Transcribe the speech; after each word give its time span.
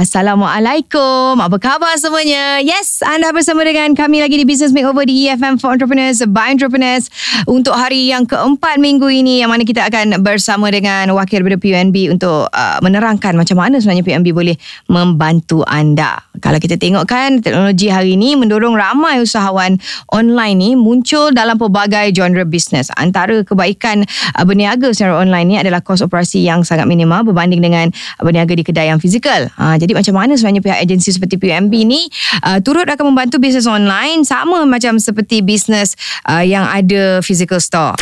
Assalamualaikum. 0.00 1.36
Apa 1.44 1.60
khabar 1.60 1.92
semuanya? 2.00 2.56
Yes, 2.64 3.04
anda 3.04 3.36
bersama 3.36 3.68
dengan 3.68 3.92
kami 3.92 4.24
lagi 4.24 4.40
di 4.40 4.48
Business 4.48 4.72
Makeover 4.72 5.04
di 5.04 5.28
EFM 5.28 5.60
for 5.60 5.76
Entrepreneurs 5.76 6.24
by 6.24 6.56
Entrepreneurs 6.56 7.12
untuk 7.44 7.76
hari 7.76 8.08
yang 8.08 8.24
keempat 8.24 8.80
minggu 8.80 9.04
ini 9.12 9.44
yang 9.44 9.52
mana 9.52 9.60
kita 9.60 9.84
akan 9.92 10.24
bersama 10.24 10.72
dengan 10.72 11.12
wakil 11.12 11.44
daripada 11.44 11.60
PUNB 11.60 12.16
untuk 12.16 12.48
uh, 12.48 12.80
menerangkan 12.80 13.36
macam 13.36 13.60
mana 13.60 13.76
sebenarnya 13.76 14.00
PUNB 14.00 14.32
boleh 14.32 14.56
membantu 14.88 15.68
anda. 15.68 16.24
Kalau 16.40 16.56
kita 16.56 16.80
tengok 16.80 17.04
kan 17.04 17.44
teknologi 17.44 17.92
hari 17.92 18.16
ini 18.16 18.40
mendorong 18.40 18.72
ramai 18.72 19.20
usahawan 19.20 19.76
online 20.16 20.56
ni 20.56 20.70
muncul 20.80 21.28
dalam 21.28 21.60
pelbagai 21.60 22.16
genre 22.16 22.48
bisnes. 22.48 22.88
Antara 22.96 23.44
kebaikan 23.44 24.08
uh, 24.32 24.44
berniaga 24.48 24.96
secara 24.96 25.20
online 25.20 25.44
ni 25.44 25.56
adalah 25.60 25.84
kos 25.84 26.00
operasi 26.00 26.40
yang 26.40 26.64
sangat 26.64 26.88
minimal 26.88 27.20
berbanding 27.28 27.60
dengan 27.60 27.92
berniaga 28.16 28.56
di 28.56 28.64
kedai 28.64 28.88
yang 28.88 28.96
fizikal. 28.96 29.52
Ha, 29.60 29.76
jadi 29.76 29.89
macam 29.96 30.14
mana 30.16 30.36
sebenarnya 30.36 30.62
pihak 30.62 30.78
agensi 30.84 31.10
seperti 31.14 31.36
PUMB 31.40 31.72
ni 31.86 32.06
uh, 32.44 32.58
turut 32.62 32.86
akan 32.86 33.14
membantu 33.14 33.42
bisnes 33.42 33.66
online 33.66 34.22
sama 34.22 34.62
macam 34.68 34.96
seperti 35.00 35.42
bisnes 35.42 35.96
uh, 36.28 36.44
yang 36.44 36.66
ada 36.68 37.24
physical 37.24 37.58
store. 37.58 37.96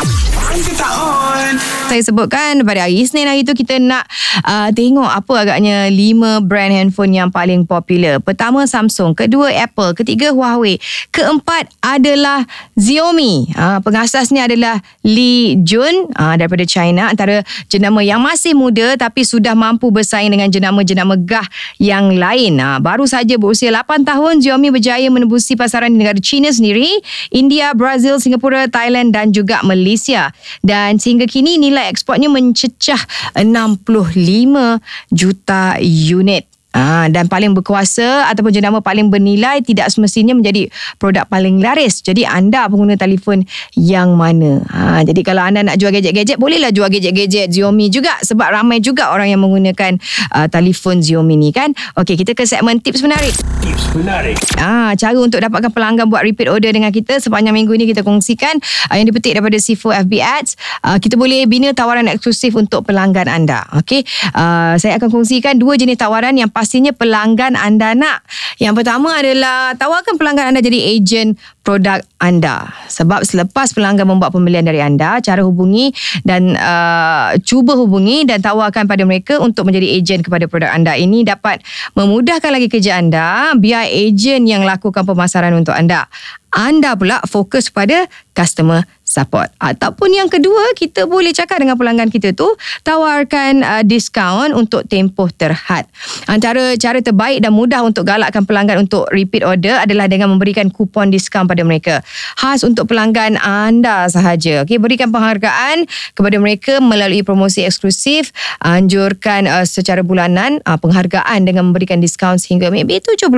Saya 1.89 2.05
sebutkan 2.05 2.61
pada 2.67 2.85
hari 2.85 3.01
Isnin 3.01 3.25
hari 3.25 3.41
itu 3.41 3.57
kita 3.57 3.81
nak 3.81 4.05
uh, 4.45 4.69
tengok 4.69 5.09
apa 5.09 5.33
agaknya 5.41 5.89
lima 5.89 6.37
brand 6.37 6.69
handphone 6.69 7.17
yang 7.17 7.33
paling 7.33 7.65
popular. 7.65 8.21
Pertama 8.21 8.69
Samsung, 8.69 9.17
kedua 9.17 9.49
Apple, 9.49 9.97
ketiga 9.97 10.29
Huawei, 10.29 10.77
keempat 11.09 11.71
adalah 11.81 12.45
Xiaomi. 12.77 13.55
Uh, 13.57 13.81
pengasasnya 13.81 14.45
adalah 14.45 14.83
Li 15.01 15.57
Jun 15.65 16.11
uh, 16.13 16.37
daripada 16.37 16.61
China 16.67 17.09
antara 17.09 17.41
jenama 17.71 18.05
yang 18.05 18.21
masih 18.21 18.53
muda 18.53 18.93
tapi 18.99 19.25
sudah 19.25 19.57
mampu 19.57 19.89
bersaing 19.89 20.29
dengan 20.29 20.51
jenama-jenama 20.51 21.17
gah 21.17 21.47
yang 21.81 22.13
lain. 22.13 22.59
Uh, 22.61 22.77
baru 22.77 23.07
saja 23.09 23.39
berusia 23.39 23.73
8 23.73 24.05
tahun 24.05 24.43
Xiaomi 24.43 24.69
berjaya 24.69 25.07
menembusi 25.09 25.57
pasaran 25.57 25.89
di 25.89 26.03
negara 26.03 26.21
China 26.21 26.51
sendiri, 26.51 26.89
India, 27.33 27.73
Brazil, 27.73 28.21
Singapura, 28.21 28.69
Thailand 28.69 29.09
dan 29.09 29.33
juga 29.33 29.65
Malaysia. 29.65 30.29
Dan 30.61 31.01
sehingga 31.01 31.28
kini 31.29 31.61
nilai 31.61 31.93
ekspornya 31.93 32.25
mencecah 32.25 32.97
65 33.37 34.81
juta 35.13 35.77
unit. 35.85 36.48
Ah, 36.69 37.09
dan 37.09 37.25
paling 37.25 37.57
berkuasa 37.57 38.29
ataupun 38.29 38.53
jenama 38.53 38.77
paling 38.77 39.09
bernilai 39.09 39.57
tidak 39.65 39.89
semestinya 39.89 40.37
menjadi 40.37 40.69
produk 41.01 41.25
paling 41.25 41.57
laris. 41.57 42.05
Jadi 42.05 42.29
anda 42.29 42.69
pengguna 42.69 42.93
telefon 42.93 43.41
yang 43.73 44.13
mana? 44.13 44.61
Ha, 44.69 45.01
jadi 45.01 45.17
kalau 45.25 45.49
anda 45.49 45.65
nak 45.65 45.81
jual 45.81 45.89
gadget-gadget, 45.89 46.37
bolehlah 46.37 46.69
jual 46.69 46.85
gadget-gadget 46.85 47.49
Xiaomi 47.49 47.89
juga 47.89 48.13
sebab 48.21 48.53
ramai 48.53 48.85
juga 48.85 49.09
orang 49.09 49.33
yang 49.33 49.41
menggunakan 49.41 49.97
uh, 50.29 50.45
telefon 50.45 51.01
Xiaomi 51.01 51.41
ni 51.41 51.49
kan. 51.49 51.73
Okey, 51.97 52.21
kita 52.21 52.37
ke 52.37 52.45
segmen 52.45 52.77
tips 52.77 53.01
menarik. 53.01 53.33
Tips 53.65 53.89
menarik. 53.97 54.37
Ah, 54.61 54.93
cara 54.93 55.17
untuk 55.17 55.41
dapatkan 55.41 55.73
pelanggan 55.73 56.05
buat 56.05 56.21
repeat 56.21 56.53
order 56.53 56.69
dengan 56.69 56.93
kita 56.93 57.17
sepanjang 57.17 57.57
minggu 57.57 57.73
ini 57.73 57.89
kita 57.89 58.05
kongsikan 58.05 58.61
uh, 58.93 58.95
yang 58.95 59.09
dipetik 59.09 59.33
daripada 59.33 59.57
C4 59.57 60.05
FB 60.05 60.13
Ads. 60.21 60.51
Uh, 60.85 60.97
kita 61.01 61.17
boleh 61.17 61.49
bina 61.49 61.73
tawaran 61.73 62.05
eksklusif 62.05 62.53
untuk 62.53 62.85
pelanggan 62.85 63.25
anda. 63.25 63.65
Okey, 63.81 64.05
uh, 64.37 64.77
saya 64.77 65.01
akan 65.01 65.09
kongsikan 65.09 65.57
dua 65.57 65.73
jenis 65.73 65.97
tawaran 65.97 66.37
yang 66.37 66.53
pastinya 66.59 66.91
pelanggan 66.91 67.55
anda 67.55 67.95
nak. 67.95 68.27
Yang 68.59 68.83
pertama 68.83 69.15
adalah 69.15 69.71
tawarkan 69.79 70.19
pelanggan 70.19 70.51
anda 70.51 70.59
jadi 70.59 70.99
ejen 70.99 71.39
produk 71.63 72.03
anda. 72.19 72.67
Sebab 72.91 73.23
selepas 73.23 73.71
pelanggan 73.71 74.03
membuat 74.03 74.35
pembelian 74.35 74.67
dari 74.67 74.83
anda, 74.83 75.23
cara 75.23 75.39
hubungi 75.47 75.95
dan 76.27 76.59
uh, 76.59 77.39
cuba 77.47 77.79
hubungi 77.79 78.27
dan 78.27 78.43
tawarkan 78.43 78.91
pada 78.91 79.07
mereka 79.07 79.39
untuk 79.39 79.71
menjadi 79.71 79.87
ejen 79.95 80.19
kepada 80.19 80.51
produk 80.51 80.75
anda. 80.75 80.99
Ini 80.99 81.23
dapat 81.23 81.63
memudahkan 81.95 82.51
lagi 82.51 82.67
kerja 82.67 82.99
anda 82.99 83.55
biar 83.55 83.87
ejen 83.87 84.43
yang 84.43 84.67
lakukan 84.67 85.07
pemasaran 85.07 85.55
untuk 85.55 85.71
anda. 85.71 86.11
Anda 86.51 86.99
pula 86.99 87.23
fokus 87.29 87.71
pada 87.71 88.09
customer 88.35 88.83
support. 89.09 89.49
Ataupun 89.57 90.13
yang 90.13 90.29
kedua, 90.29 90.77
kita 90.77 91.09
boleh 91.09 91.33
cakap 91.33 91.65
dengan 91.65 91.73
pelanggan 91.73 92.13
kita 92.13 92.37
tu 92.37 92.45
tawarkan 92.85 93.65
uh, 93.65 93.81
diskaun 93.81 94.53
untuk 94.53 94.85
tempoh 94.85 95.33
terhad. 95.33 95.89
Antara 96.29 96.77
cara 96.77 97.01
terbaik 97.01 97.41
dan 97.41 97.57
mudah 97.57 97.81
untuk 97.81 98.05
galakkan 98.05 98.45
pelanggan 98.45 98.85
untuk 98.85 99.09
repeat 99.09 99.41
order 99.41 99.81
adalah 99.81 100.05
dengan 100.05 100.29
memberikan 100.29 100.69
kupon 100.69 101.09
diskaun 101.09 101.49
pada 101.49 101.65
mereka. 101.65 102.05
Khas 102.37 102.61
untuk 102.61 102.85
pelanggan 102.85 103.41
anda 103.41 104.05
sahaja. 104.05 104.61
Okey, 104.61 104.77
berikan 104.77 105.09
penghargaan 105.09 105.89
kepada 106.13 106.37
mereka 106.37 106.77
melalui 106.77 107.25
promosi 107.25 107.65
eksklusif, 107.65 108.29
anjurkan 108.61 109.49
uh, 109.49 109.65
secara 109.65 110.05
bulanan 110.05 110.61
uh, 110.69 110.77
penghargaan 110.77 111.49
dengan 111.49 111.65
memberikan 111.73 111.97
diskaun 111.97 112.37
sehingga 112.37 112.69
maybe 112.69 113.01
70%. 113.01 113.33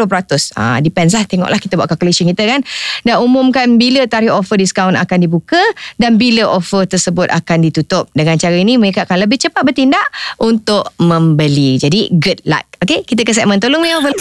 Ah 0.59 0.75
uh, 0.75 0.77
depends 0.83 1.15
lah 1.15 1.23
tengoklah 1.23 1.59
kita 1.63 1.79
buat 1.79 1.87
calculation 1.87 2.27
kita 2.35 2.43
kan. 2.43 2.59
Dan 3.07 3.23
umumkan 3.23 3.79
bila 3.79 4.03
tarikh 4.03 4.35
offer 4.35 4.59
diskaun 4.59 4.99
akan 4.99 5.17
dibuka 5.23 5.60
dan 5.97 6.15
bila 6.19 6.47
offer 6.47 6.85
tersebut 6.85 7.27
akan 7.29 7.57
ditutup. 7.65 8.07
Dengan 8.13 8.37
cara 8.37 8.55
ini 8.57 8.77
mereka 8.77 9.05
akan 9.05 9.27
lebih 9.27 9.41
cepat 9.41 9.61
bertindak 9.65 10.05
untuk 10.41 10.89
membeli. 11.01 11.77
Jadi 11.77 12.11
good 12.15 12.41
luck. 12.47 12.65
Okay, 12.81 13.05
kita 13.05 13.21
ke 13.21 13.33
segmen 13.35 13.61
tolong 13.61 13.85
ni 13.85 13.93
over. 13.93 14.13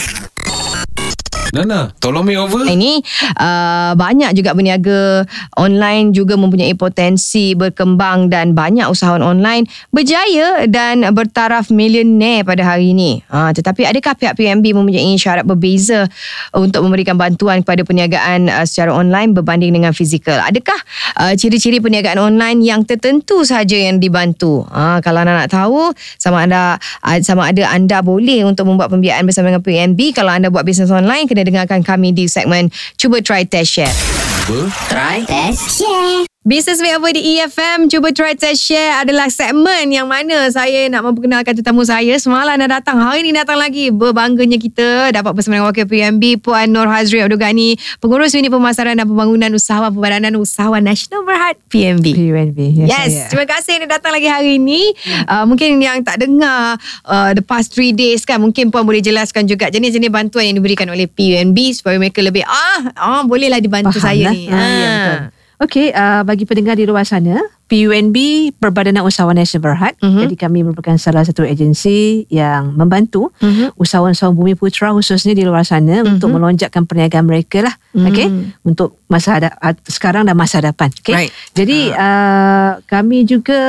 Nana, 1.51 1.91
tolong 1.99 2.23
me 2.23 2.39
over. 2.39 2.63
Ini 2.63 3.03
uh, 3.35 3.91
banyak 3.97 4.31
juga 4.37 4.53
berniaga 4.55 5.27
online 5.57 6.15
juga 6.15 6.39
mempunyai 6.39 6.77
potensi 6.77 7.57
berkembang 7.57 8.31
dan 8.31 8.55
banyak 8.55 8.87
usahawan 8.87 9.19
online 9.19 9.67
berjaya 9.91 10.69
dan 10.69 11.03
bertaraf 11.11 11.67
milioner 11.73 12.47
pada 12.47 12.63
hari 12.63 12.95
ini. 12.95 13.19
Uh, 13.27 13.49
tetapi 13.51 13.83
adakah 13.83 14.15
pihak 14.15 14.39
PMB 14.39 14.63
mempunyai 14.71 15.11
syarat 15.19 15.43
berbeza 15.43 16.07
untuk 16.55 16.87
memberikan 16.87 17.19
bantuan 17.19 17.65
kepada 17.65 17.83
perniagaan 17.83 18.47
uh, 18.47 18.63
secara 18.63 18.95
online 18.95 19.35
berbanding 19.35 19.75
dengan 19.75 19.91
fizikal? 19.91 20.39
Adakah 20.39 20.79
uh, 21.19 21.33
ciri-ciri 21.35 21.83
perniagaan 21.83 22.21
online 22.21 22.63
yang 22.63 22.87
tertentu 22.87 23.43
saja 23.43 23.75
yang 23.75 23.99
dibantu? 23.99 24.63
Uh, 24.71 25.03
kalau 25.03 25.25
anda 25.25 25.35
nak 25.35 25.51
tahu 25.51 25.91
sama 26.15 26.47
ada 26.47 26.79
uh, 27.03 27.19
sama 27.19 27.51
ada 27.51 27.67
anda 27.75 27.99
boleh 27.99 28.47
untuk 28.47 28.71
membuat 28.71 28.87
pembiayaan 28.87 29.27
bersama 29.27 29.51
dengan 29.51 29.63
PMB 29.63 29.99
kalau 30.15 30.31
anda 30.31 30.47
buat 30.47 30.63
bisnes 30.63 30.91
online 30.91 31.27
kena 31.31 31.47
dengarkan 31.47 31.79
kami 31.79 32.11
di 32.11 32.27
segmen 32.27 32.67
Cuba 32.99 33.23
Try 33.23 33.47
Test 33.47 33.79
Share. 33.79 33.95
Cuba. 34.43 34.67
Try 34.91 35.23
Test 35.23 35.79
Share. 35.79 36.27
Business 36.41 36.81
Makeover 36.81 37.13
di 37.13 37.37
EFM 37.37 37.85
Cuba 37.85 38.09
Try 38.09 38.33
Test 38.33 38.65
Share 38.65 39.05
adalah 39.05 39.29
segmen 39.29 39.93
yang 39.93 40.09
mana 40.09 40.49
saya 40.49 40.89
nak 40.89 41.05
memperkenalkan 41.05 41.53
tetamu 41.53 41.85
saya. 41.85 42.17
Semalam 42.17 42.57
dah 42.65 42.81
datang, 42.81 42.97
hari 42.97 43.21
ini 43.21 43.29
datang 43.29 43.61
lagi. 43.61 43.93
Berbangganya 43.93 44.57
kita 44.57 45.13
dapat 45.13 45.37
bersama 45.37 45.61
dengan 45.61 45.69
Wakil 45.69 45.85
PMB 45.85 46.41
Puan 46.41 46.73
Nur 46.73 46.89
Hazri 46.89 47.21
Abdul 47.21 47.37
Ghani, 47.37 47.77
Pengurus 48.01 48.33
Unit 48.33 48.49
Pemasaran 48.49 48.97
dan 48.97 49.05
Pembangunan 49.05 49.53
Usahawan 49.53 49.93
Pembadanan 49.93 50.33
Usahawan 50.33 50.81
Nasional 50.81 51.21
Berhad 51.29 51.61
PMB. 51.69 52.09
PMB, 52.09 52.57
yes. 52.57 52.87
Yes, 52.89 53.09
saya. 53.13 53.29
terima 53.29 53.45
kasih 53.45 53.71
yang 53.77 53.85
datang 53.93 54.09
lagi 54.09 54.25
hari 54.25 54.57
ini. 54.57 54.97
Uh, 55.29 55.45
mungkin 55.45 55.77
yang 55.77 56.01
tak 56.01 56.25
dengar 56.25 56.81
uh, 57.05 57.37
the 57.37 57.45
past 57.45 57.69
three 57.69 57.93
days 57.93 58.25
kan, 58.25 58.41
mungkin 58.41 58.73
Puan 58.73 58.81
boleh 58.81 59.05
jelaskan 59.05 59.45
juga 59.45 59.69
jenis-jenis 59.69 60.09
bantuan 60.09 60.49
yang 60.49 60.57
diberikan 60.57 60.89
oleh 60.89 61.05
PMB 61.05 61.77
supaya 61.77 62.01
mereka 62.01 62.17
lebih, 62.25 62.41
ah, 62.49 62.97
ah 62.97 63.21
bolehlah 63.29 63.61
dibantu 63.61 64.01
Faham 64.01 64.09
saya 64.09 64.25
lah. 64.25 64.33
ni. 64.33 64.49
Ah, 64.49 64.57
ya, 64.57 64.89
betul. 64.89 65.40
Okey, 65.61 65.93
uh, 65.93 66.25
bagi 66.25 66.49
pendengar 66.49 66.73
di 66.73 66.89
luar 66.89 67.05
sana, 67.05 67.37
PUNB 67.69 68.17
Perbadanan 68.57 69.05
Usahawan 69.05 69.37
Nasional 69.37 69.69
Berhad. 69.69 69.93
Mhm. 70.01 70.09
Mm-hmm. 70.09 70.21
Jadi 70.25 70.35
kami 70.41 70.59
merupakan 70.65 70.97
salah 70.97 71.21
satu 71.21 71.45
agensi 71.45 72.25
yang 72.33 72.73
membantu 72.73 73.29
Mhm. 73.37 73.45
mm-hmm. 73.45 73.67
usahawan-usahawan 73.77 74.33
bumi 74.33 74.57
putra 74.57 74.89
khususnya 74.89 75.37
di 75.37 75.45
luar 75.45 75.61
sana 75.61 76.01
mm-hmm. 76.01 76.17
untuk 76.17 76.33
melonjakkan 76.33 76.89
perniagaan 76.89 77.29
mereka 77.29 77.61
lah. 77.61 77.75
Mhm. 77.91 77.99
Mm. 78.01 78.07
Okey, 78.07 78.27
untuk 78.63 78.89
masa 79.05 79.35
hadap, 79.35 79.51
sekarang 79.83 80.23
dan 80.23 80.35
masa 80.35 80.63
hadapan. 80.63 80.87
Okey. 80.95 81.11
Right. 81.11 81.31
Jadi 81.51 81.91
uh, 81.91 82.79
kami 82.87 83.27
juga 83.27 83.59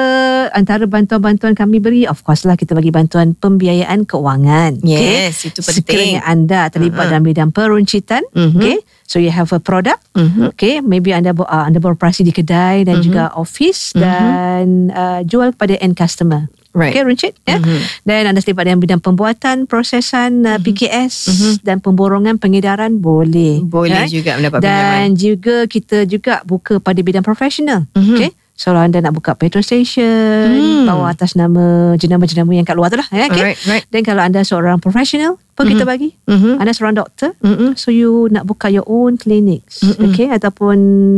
antara 0.50 0.86
bantuan-bantuan 0.86 1.52
kami 1.52 1.82
beri 1.82 2.02
of 2.06 2.22
course 2.22 2.46
lah 2.46 2.54
kita 2.54 2.72
bagi 2.72 2.94
bantuan 2.94 3.34
pembiayaan 3.34 4.06
keuangan. 4.06 4.78
Yes, 4.86 5.42
itu 5.42 5.58
penting. 5.58 5.82
Sekiranya 5.82 6.20
anda 6.22 6.70
terlibat 6.70 7.10
Uh-uh. 7.10 7.10
dalam 7.18 7.24
bidang 7.26 7.50
peruncitan, 7.50 8.22
Mhm. 8.30 8.58
okey. 8.58 8.78
So 9.02 9.20
you 9.20 9.28
have 9.28 9.52
a 9.52 9.60
product 9.60 10.00
Mhm. 10.14 10.54
Okay, 10.56 10.80
maybe 10.80 11.12
anda 11.12 11.34
uh, 11.34 11.66
anda 11.66 11.76
beroperasi 11.76 12.22
di 12.22 12.32
kedai 12.32 12.86
dan 12.86 13.00
Mhm. 13.00 13.04
juga 13.04 13.22
office 13.34 13.92
Mhm. 13.92 14.00
dan 14.00 14.64
uh, 14.88 15.20
jual 15.26 15.52
kepada 15.52 15.76
end 15.82 15.98
customer. 15.98 16.46
Right. 16.72 16.90
Okay, 16.90 17.04
runcit 17.04 17.36
ya. 17.42 17.56
Mhm. 17.56 17.78
Dan 18.02 18.22
anda 18.26 18.40
terlibat 18.40 18.64
dalam 18.64 18.78
bidang 18.78 18.98
pembuatan, 18.98 19.64
prosesan 19.66 20.40
uh, 20.42 20.56
PKS 20.56 21.14
Mhm. 21.28 21.52
dan 21.60 21.76
pemborongan 21.78 22.36
pengedaran 22.36 22.96
boleh. 22.96 23.60
Boleh 23.60 24.04
Right? 24.04 24.10
juga 24.10 24.34
mendapat 24.34 24.58
Dan 24.58 24.72
pinjaman. 24.72 25.08
juga 25.14 25.56
kita 25.66 25.98
juga 26.04 26.40
buka 26.42 26.76
pada 26.78 26.96
bidang 26.98 27.20
profesional. 27.20 27.84
Mhm. 27.92 28.14
Okay. 28.14 28.30
So 28.54 28.70
kalau 28.70 28.84
anda 28.84 29.00
nak 29.00 29.12
buka 29.12 29.32
petrol 29.32 29.60
station, 29.60 30.48
Hmm. 30.48 30.84
bawa 30.84 31.10
atas 31.10 31.34
nama 31.34 31.92
jenama-jenama 31.94 32.52
yang 32.52 32.62
kat 32.62 32.72
luar 32.72 32.88
tu 32.88 32.96
lah. 32.96 33.08
ya, 33.10 33.26
Okay. 33.26 33.42
Alright, 33.42 33.58
right. 33.66 33.84
Dan 33.88 34.00
kalau 34.02 34.20
anda 34.20 34.40
seorang 34.40 34.78
profesional, 34.78 35.40
pun 35.52 35.66
kita 35.66 35.82
bagi. 35.82 36.16
Mhm. 36.24 36.56
Anda 36.56 36.70
seorang 36.70 36.94
doktor, 36.94 37.36
Mhm. 37.38 37.74
So 37.74 37.90
you 37.90 38.28
nak 38.28 38.44
buka 38.44 38.68
your 38.68 38.84
own 38.84 39.14
clinics 39.14 39.82
Mm-mm. 39.82 40.08
Okay 40.08 40.26
Ataupun 40.26 40.76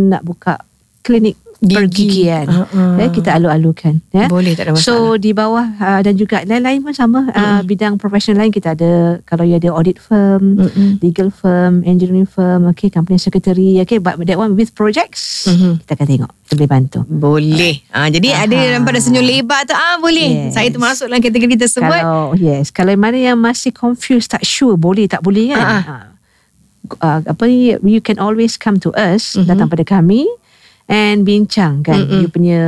nak 0.09 0.23
buka 0.23 0.59
klinik 1.01 1.37
Gigi. 1.65 1.75
pergigian. 1.75 2.47
Uh-uh. 2.47 2.95
Ya, 2.97 3.07
kita 3.09 3.31
alu-alukan. 3.33 3.99
Ya. 4.11 4.27
Boleh, 4.27 4.53
tak 4.53 4.69
ada 4.69 4.77
masalah. 4.77 4.85
So 4.85 5.17
di 5.17 5.31
bawah 5.31 5.67
uh, 5.75 6.01
dan 6.01 6.15
juga 6.15 6.43
lain-lain 6.43 6.81
pun 6.81 6.93
sama. 6.93 7.29
Uh, 7.31 7.61
bidang 7.63 7.97
profesional 7.97 8.41
lain 8.41 8.51
kita 8.51 8.73
ada, 8.73 9.19
kalau 9.23 9.43
you 9.43 9.55
ada 9.55 9.69
audit 9.69 9.97
firm, 9.97 10.57
Mm-mm. 10.57 11.01
legal 11.01 11.29
firm, 11.29 11.81
engineering 11.83 12.25
firm, 12.25 12.67
okay, 12.67 12.87
company 12.87 13.17
secretary, 13.17 13.81
okay, 13.81 13.97
but 13.97 14.21
that 14.21 14.37
one 14.37 14.53
with 14.53 14.71
projects, 14.73 15.47
Mhm. 15.47 15.81
kita 15.81 15.91
akan 15.95 16.07
tengok. 16.07 16.31
Kita 16.45 16.53
boleh 16.55 16.71
bantu. 16.71 16.99
Boleh. 17.05 17.75
Ah, 17.89 18.07
jadi 18.07 18.29
Aha. 18.33 18.45
ada 18.45 18.59
nampak 18.75 18.95
ada 18.95 19.01
senyum 19.01 19.23
lebar 19.23 19.65
tu. 19.65 19.73
Ah, 19.73 19.97
boleh. 19.97 20.49
Yes. 20.49 20.53
Saya 20.53 20.69
termasuk 20.69 21.09
dalam 21.09 21.21
kategori 21.21 21.57
tersebut. 21.59 21.89
Kalau 22.01 22.37
yes, 22.37 22.69
kalau 22.69 22.93
mana 22.95 23.17
yang 23.17 23.37
masih 23.37 23.71
confused 23.71 24.29
tak 24.29 24.45
sure 24.45 24.77
boleh 24.77 25.07
tak 25.07 25.21
boleh 25.21 25.53
kan. 25.53 25.61
Ha-ha. 25.61 25.97
Uh, 26.85 27.01
uh, 27.01 27.19
apa 27.25 27.43
ni 27.49 27.73
you 27.81 28.01
can 28.01 28.21
always 28.21 28.55
come 28.55 28.77
to 28.77 28.93
us 28.93 29.35
Mhm. 29.35 29.49
datang 29.49 29.69
pada 29.69 29.83
kami 29.83 30.29
and 30.85 31.25
bincang 31.25 31.81
kan 31.81 31.97
Mm-mm. 31.97 32.21
you 32.21 32.29
punya 32.29 32.61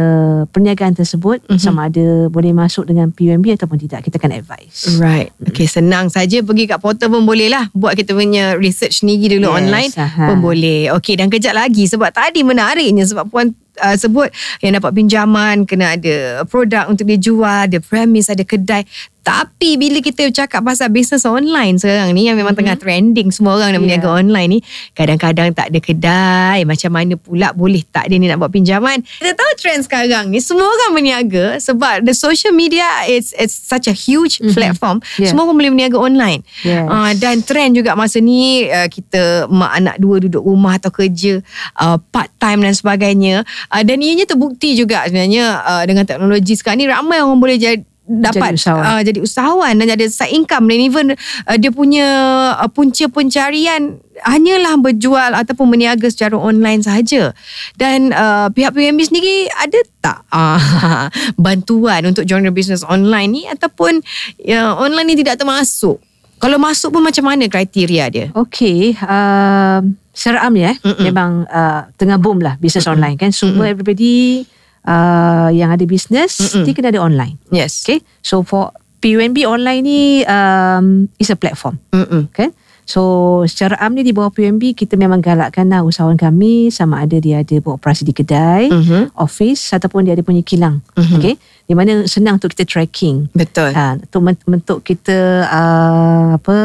perniagaan 0.49 0.97
tersebut 0.97 1.45
Mhm. 1.47 1.61
sama 1.61 1.93
ada 1.93 2.33
boleh 2.33 2.51
masuk 2.51 2.89
dengan 2.89 3.13
PUMB 3.13 3.53
ataupun 3.55 3.77
tidak 3.77 4.09
kita 4.09 4.17
akan 4.17 4.41
advise. 4.41 4.97
Right. 4.97 5.37
Okay, 5.45 5.69
senang 5.69 6.09
saja 6.09 6.41
pergi 6.41 6.65
kat 6.65 6.81
portal 6.81 7.13
pun 7.13 7.29
boleh 7.29 7.53
lah. 7.53 7.69
Buat 7.77 7.93
kita 7.95 8.17
punya 8.17 8.57
research 8.57 9.05
sendiri 9.05 9.37
dulu 9.37 9.53
Yes, 9.53 9.57
online 9.61 9.91
aha. 9.95 10.25
pun 10.33 10.39
boleh. 10.41 10.89
Okay, 10.97 11.15
dan 11.15 11.29
kejap 11.29 11.53
lagi 11.53 11.85
sebab 11.85 12.09
tadi 12.09 12.41
menariknya 12.41 13.05
sebab 13.05 13.29
puan 13.29 13.53
uh, 13.77 13.97
sebut 13.97 14.33
yang 14.65 14.81
dapat 14.81 14.97
pinjaman 14.97 15.69
kena 15.69 16.01
ada 16.01 16.17
produk 16.49 16.89
untuk 16.89 17.05
dijual, 17.05 17.69
ada 17.69 17.79
premis, 17.79 18.33
ada 18.33 18.43
kedai. 18.43 18.89
Tapi 19.27 19.75
bila 19.75 19.99
kita 19.99 20.31
cakap 20.31 20.63
pasal 20.63 20.87
bisnes 20.95 21.27
online 21.27 21.83
sekarang 21.83 22.15
ni 22.15 22.31
yang 22.31 22.39
memang 22.39 22.55
mm-hmm. 22.55 22.63
tengah 22.63 22.77
trending 22.79 23.35
semua 23.35 23.59
orang 23.59 23.75
nak 23.75 23.83
Yeah. 23.83 23.99
berniaga 23.99 24.09
online 24.23 24.49
ni, 24.49 24.59
kadang-kadang 24.95 25.51
tak 25.51 25.75
ada 25.75 25.79
kedai. 25.83 26.59
Macam 26.63 26.91
mana 26.95 27.15
pula 27.19 27.51
boleh 27.51 27.83
tak 27.87 28.07
dia 28.07 28.23
ni 28.23 28.31
nak 28.31 28.39
buat 28.39 28.55
pinjaman? 28.55 29.03
Kita 29.03 29.35
tahu 29.35 29.53
trend 29.59 29.83
sekarang 29.83 30.31
ni 30.31 30.39
semua 30.39 30.71
orang 30.71 30.95
berniaga 30.95 31.59
sebab 31.59 32.07
the 32.07 32.15
social 32.15 32.55
media 32.55 32.87
it's 33.11 33.35
it's 33.35 33.55
such 33.55 33.91
a 33.91 33.95
huge 33.95 34.39
mm-hmm. 34.39 34.55
platform. 34.55 35.03
Yeah. 35.19 35.35
Semua 35.35 35.51
orang 35.51 35.59
boleh 35.59 35.71
berniaga 35.75 35.99
online. 35.99 36.47
Yes. 36.63 36.87
Uh, 36.87 37.13
dan 37.19 37.43
trend 37.43 37.75
juga 37.75 37.99
masa 37.99 38.23
ni 38.23 38.71
uh, 38.71 38.87
kita 38.87 39.51
mak 39.51 39.73
anak 39.75 39.97
dua 39.99 40.23
duduk 40.23 40.47
rumah 40.47 40.79
atau 40.79 40.95
kerja 40.95 41.43
uh, 41.83 41.99
part 42.15 42.31
time 42.39 42.63
dan 42.63 42.75
sebagainya. 42.79 43.43
Uh, 43.75 43.83
dan 43.83 43.99
ianya 43.99 44.23
terbukti 44.23 44.79
juga 44.79 45.03
sebenarnya 45.11 45.67
uh, 45.67 45.83
dengan 45.83 46.07
teknologi 46.07 46.55
sekarang 46.55 46.79
ni 46.79 46.87
ramai 46.87 47.19
orang 47.19 47.43
boleh 47.43 47.59
jadi 47.59 47.83
dapat 48.07 48.55
Jadi 48.55 48.63
usahawan. 48.63 48.87
uh, 48.87 49.01
jadi 49.03 49.19
usahawan 49.19 49.73
dan 49.83 49.89
ada 49.99 50.07
side 50.07 50.31
income 50.31 50.71
dan 50.71 50.79
even 50.79 51.07
uh, 51.51 51.57
dia 51.59 51.75
punya 51.75 52.07
uh, 52.55 52.71
punca 52.71 53.11
pencarian 53.11 53.99
hanyalah 54.25 54.81
berjual 54.81 55.35
ataupun 55.37 55.67
berniaga 55.69 56.09
secara 56.09 56.39
online 56.39 56.81
sahaja. 56.81 57.35
Dan 57.77 58.15
uh, 58.15 58.49
pihak 58.49 58.73
PMB 58.73 59.01
sendiri 59.11 59.51
ada 59.53 59.79
tak 60.01 60.19
uh, 60.31 61.11
bantuan 61.45 62.07
untuk 62.09 62.25
genre 62.25 62.49
business 62.55 62.87
online 62.87 63.29
ni 63.29 63.43
ataupun 63.51 64.01
uh, 64.49 64.73
online 64.81 65.13
ni 65.13 65.17
tidak 65.21 65.43
termasuk? 65.43 66.01
Kalau 66.37 66.61
masuk 66.61 66.93
pun 66.93 67.01
macam 67.01 67.25
mana 67.33 67.49
kriteria 67.49 68.05
dia? 68.13 68.27
Okay, 68.37 68.93
um, 69.01 69.97
secara 70.13 70.45
am 70.45 70.53
ya, 70.53 70.77
Mm-mm. 70.85 71.01
memang 71.01 71.49
uh, 71.49 71.89
tengah 71.97 72.21
boom 72.21 72.45
lah 72.45 72.61
bisnes 72.61 72.85
online 72.85 73.17
kan. 73.17 73.33
Semua 73.33 73.73
everybody 73.73 74.45
uh, 74.87 75.51
yang 75.53 75.75
ada 75.75 75.85
bisnes, 75.85 76.39
Mm-mm. 76.39 76.65
dia 76.65 76.73
kena 76.73 76.89
ada 76.95 77.03
online. 77.03 77.37
Yes. 77.51 77.85
Okay, 77.85 78.01
so 78.23 78.41
for 78.47 78.73
PUMB 79.03 79.45
online 79.45 79.83
ni 79.85 80.01
um, 80.25 81.11
is 81.21 81.29
a 81.29 81.37
platform. 81.37 81.79
Mm-mm. 81.93 82.33
Okay. 82.33 82.51
So 82.87 83.03
secara 83.45 83.75
am 83.83 83.93
ni 83.93 84.07
di 84.07 84.15
bawah 84.15 84.31
PUMB 84.31 84.79
kita 84.79 84.95
memang 84.95 85.19
galakkan 85.19 85.67
lah 85.67 85.83
usahawan 85.83 86.15
kami 86.15 86.71
sama 86.71 87.03
ada 87.03 87.19
dia 87.19 87.43
ada 87.43 87.59
beroperasi 87.59 88.07
di 88.07 88.15
kedai, 88.15 88.71
Mhm. 88.71 89.19
office 89.19 89.75
ataupun 89.75 90.07
dia 90.07 90.15
ada 90.15 90.23
punya 90.23 90.41
kilang. 90.41 90.79
Mhm. 90.95 91.19
Okay. 91.19 91.35
Di 91.67 91.75
mana 91.75 92.07
senang 92.07 92.39
untuk 92.39 92.55
kita 92.55 92.63
tracking. 92.63 93.27
Betul. 93.35 93.75
Ha, 93.75 93.99
untuk 93.99 94.23
untuk 94.47 94.79
kita 94.81 95.19
uh, 95.51 96.39
apa 96.39 96.57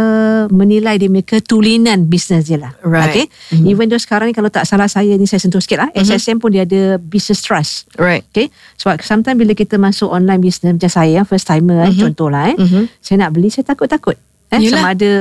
menilai 0.53 1.01
dia 1.01 1.09
punya 1.09 1.25
ketulinan 1.25 2.05
bisnes 2.05 2.45
dia 2.45 2.61
lah. 2.61 2.77
Right. 2.85 3.09
Okay. 3.09 3.25
Mhm. 3.57 3.65
Even 3.65 3.85
though 3.89 3.97
sekarang 3.97 4.29
ni 4.29 4.37
kalau 4.37 4.53
tak 4.53 4.69
salah 4.69 4.85
saya 4.85 5.17
ni 5.17 5.25
saya 5.25 5.41
sentuh 5.41 5.57
sikit 5.57 5.81
lah. 5.81 5.89
SSM 5.97 6.37
pun 6.37 6.53
dia 6.53 6.69
ada 6.69 7.01
business 7.01 7.41
trust. 7.41 7.89
Right. 7.97 8.21
Okay. 8.29 8.53
Sebab 8.77 9.01
sometimes 9.01 9.41
bila 9.41 9.57
kita 9.57 9.81
masuk 9.81 10.05
online 10.05 10.37
business 10.37 10.77
macam 10.77 10.91
saya 10.93 11.25
first 11.25 11.49
timer 11.49 11.89
mm 11.89 11.97
Mhm. 11.97 12.01
contoh 12.05 12.29
lah 12.29 12.53
eh. 12.53 12.57
Mhm. 12.61 13.01
Saya 13.01 13.25
nak 13.25 13.33
beli 13.33 13.49
saya 13.49 13.65
takut-takut. 13.65 14.21
Eh, 14.53 14.59
Yelah. 14.61 14.85
sama 14.85 14.87
ada 14.93 15.11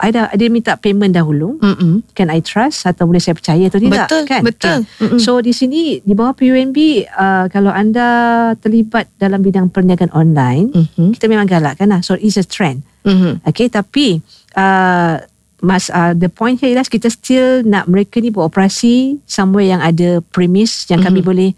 ada 0.00 0.32
dia 0.32 0.48
minta 0.48 0.74
payment 0.74 1.12
dahulu. 1.12 1.60
Mm-mm. 1.60 2.00
Can 2.12 2.32
I 2.32 2.40
trust 2.40 2.82
atau 2.82 3.04
boleh 3.04 3.20
saya 3.20 3.36
percaya 3.36 3.68
atau 3.68 3.76
tidak 3.76 4.08
Betul, 4.08 4.22
kan? 4.24 4.40
betul. 4.42 4.78
Okay. 4.82 5.04
Mm-mm. 5.04 5.20
So 5.20 5.38
di 5.38 5.52
sini 5.52 6.00
di 6.00 6.12
bawah 6.12 6.32
PUNB 6.32 6.78
uh, 7.06 7.46
kalau 7.46 7.68
anda 7.68 8.08
terlibat 8.56 9.12
dalam 9.14 9.40
bidang 9.40 9.68
perniagaan 9.68 10.10
online, 10.10 10.72
Mhm. 10.72 11.14
kita 11.14 11.28
memang 11.28 11.44
galakkan 11.44 11.86
lah. 11.86 12.00
So 12.00 12.16
it's 12.16 12.34
a 12.34 12.42
trend. 12.42 12.80
Mhm. 13.04 13.44
Okay, 13.44 13.68
tapi 13.68 14.24
uh, 14.56 15.20
mas 15.60 15.92
uh, 15.92 16.12
the 16.12 16.26
point 16.26 16.56
here 16.56 16.72
ialah 16.72 16.82
kita 16.82 17.06
still 17.06 17.60
nak 17.62 17.84
mereka 17.84 18.16
ni 18.18 18.32
beroperasi 18.32 19.20
somewhere 19.28 19.68
yang 19.68 19.78
ada 19.78 20.24
premise 20.26 20.88
yang 20.88 21.04
kami 21.04 21.20
Mhm. 21.20 21.28
boleh 21.28 21.50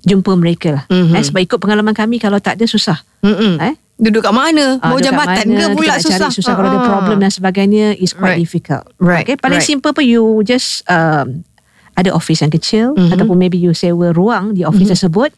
jumpa 0.00 0.32
mereka 0.34 0.68
lah. 0.72 0.84
Mhm. 0.86 1.10
Eh, 1.12 1.22
sebab 1.22 1.40
ikut 1.42 1.58
pengalaman 1.58 1.92
kami 1.92 2.16
kalau 2.16 2.38
tak 2.38 2.54
ada 2.54 2.64
susah. 2.64 3.02
Mm-mm. 3.20 3.58
Eh? 3.58 3.74
Duduk 3.98 4.22
kat 4.22 4.30
mana? 4.30 4.78
Mau 4.78 4.94
dekat 4.94 5.10
jambatan 5.10 5.46
mana, 5.48 5.58
ke 5.58 5.74
pula 5.74 5.94
susah? 5.98 6.30
Cari 6.30 6.36
susah 6.38 6.52
kalau 6.54 6.70
ada 6.70 6.78
Ah. 6.78 6.86
problem 6.86 7.18
dan 7.18 7.30
sebagainya 7.30 7.98
is 7.98 8.14
quite 8.14 8.38
Right. 8.38 8.40
difficult. 8.40 8.84
Right, 8.96 9.26
Okay, 9.26 9.34
paling 9.34 9.58
right. 9.58 9.66
simple 9.66 9.90
pun 9.90 10.06
you 10.06 10.22
just 10.42 10.86
um, 10.86 11.42
ada 11.92 12.14
office 12.14 12.38
yang 12.38 12.54
kecil 12.54 12.94
Mhm. 12.94 13.10
ataupun 13.10 13.34
maybe 13.34 13.58
you 13.58 13.74
sewa 13.74 14.14
ruang 14.14 14.54
di 14.54 14.62
office 14.62 14.86
tersebut 14.88 15.34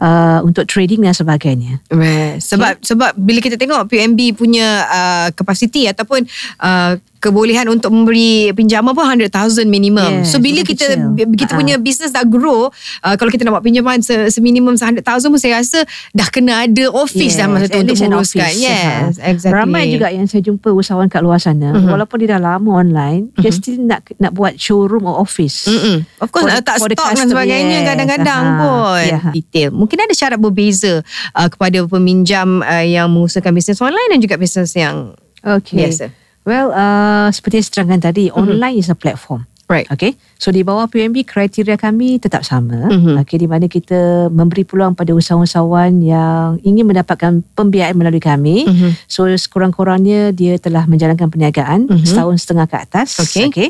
uh, 0.00 0.40
untuk 0.40 0.64
trading 0.64 1.04
dan 1.04 1.12
sebagainya. 1.12 1.84
Right. 1.92 2.40
Sebab 2.40 2.80
sebab 2.80 3.12
bila 3.12 3.44
kita 3.44 3.60
tengok 3.60 3.84
PMB 3.84 4.32
punya 4.32 4.88
uh, 4.88 5.28
kapasiti 5.36 5.84
ataupun 5.84 6.24
uh, 6.58 6.96
kebolehan 7.18 7.66
untuk 7.66 7.90
memberi 7.90 8.50
pinjaman 8.50 8.90
pun 8.90 9.04
100,000 9.04 9.28
minimum. 9.64 10.22
Yes, 10.22 10.30
so 10.30 10.38
bila 10.38 10.62
kita 10.62 10.86
kecil. 10.88 11.28
kita 11.34 11.52
punya 11.52 11.74
business 11.76 12.10
dah 12.10 12.22
grow, 12.22 12.70
uh, 13.02 13.14
kalau 13.14 13.28
kita 13.28 13.42
nak 13.42 13.58
buat 13.58 13.64
pinjaman 13.64 13.98
se, 13.98 14.30
seminimum 14.30 14.74
100,000 14.74 15.02
pun 15.04 15.36
saya 15.36 15.58
rasa 15.58 15.82
dah 16.10 16.28
kena 16.28 16.64
ada 16.64 16.84
office 16.88 17.34
dah 17.34 17.46
masa 17.46 17.66
tu 17.66 17.76
untuk 17.76 17.96
menguruskan. 17.96 18.50
Yes, 18.50 19.18
exactly. 19.18 19.52
Ramai 19.52 19.90
juga 19.90 20.08
yang 20.08 20.24
saya 20.24 20.40
jumpa 20.40 20.70
usahawan 20.70 21.06
kat 21.06 21.20
luar 21.20 21.36
sana, 21.36 21.74
Mhm. 21.74 21.90
walaupun 21.90 22.16
dia 22.18 22.34
dah 22.34 22.54
lama 22.54 22.78
online, 22.78 23.34
dia 23.34 23.50
still 23.50 23.78
nak 23.80 24.06
nak 24.16 24.32
buat 24.32 24.54
showroom 24.54 25.02
or 25.02 25.18
office. 25.18 25.66
Mm-mm. 25.66 26.06
Of 26.18 26.30
course 26.30 26.46
For- 26.46 26.54
uh, 26.54 26.62
tak 26.62 26.78
for 26.78 26.88
stok 26.88 27.10
dan 27.12 27.26
sebagainya 27.26 27.82
yes. 27.82 27.86
kadang-kadang 27.86 28.42
Aha. 28.44 28.58
pun 28.58 29.02
Ya. 29.02 29.18
detail. 29.32 29.70
Mungkin 29.70 29.98
ada 30.00 30.14
syarat 30.14 30.38
berbeza 30.38 31.02
uh, 31.32 31.48
kepada 31.48 31.82
peminjam 31.84 32.60
uh, 32.60 32.80
yang 32.80 33.10
mengusahakan 33.10 33.50
bisnes 33.50 33.78
online 33.78 34.08
dan 34.08 34.18
juga 34.18 34.34
bisnes 34.34 34.70
yang 34.72 35.12
Okay. 35.38 35.78
biasa. 35.78 36.10
Well, 36.48 36.72
uh, 36.72 37.28
seperti 37.28 37.60
yang 37.60 37.64
saya 37.68 37.74
terangkan 37.76 38.00
tadi, 38.02 38.32
online 38.32 38.80
is 38.80 38.88
a 38.88 38.96
platform. 38.96 39.44
Right. 39.68 39.84
Okay. 39.92 40.16
So 40.40 40.48
di 40.48 40.64
bawah 40.64 40.88
PMB 40.88 41.28
kriteria 41.28 41.76
kami 41.76 42.16
tetap 42.16 42.40
sama. 42.40 42.88
Mhm. 42.88 43.20
Okay, 43.20 43.36
di 43.36 43.44
mana 43.44 43.68
kita 43.68 44.32
memberi 44.32 44.64
peluang 44.64 44.96
pada 44.96 45.12
usahawan-usahawan 45.12 45.92
yang 46.00 46.56
ingin 46.64 46.88
mendapatkan 46.88 47.44
pembiayaan 47.52 47.92
melalui 47.92 48.16
kami. 48.16 48.64
Mhm. 48.64 48.96
So 49.04 49.28
sekurang-kurangnya 49.28 50.32
dia 50.32 50.56
telah 50.56 50.88
menjalankan 50.88 51.28
perniagaan 51.28 51.84
Mhm. 51.84 52.00
setahun 52.00 52.40
setengah 52.40 52.64
ke 52.64 52.76
atas. 52.80 53.20
Okay. 53.20 53.52
okay. 53.52 53.68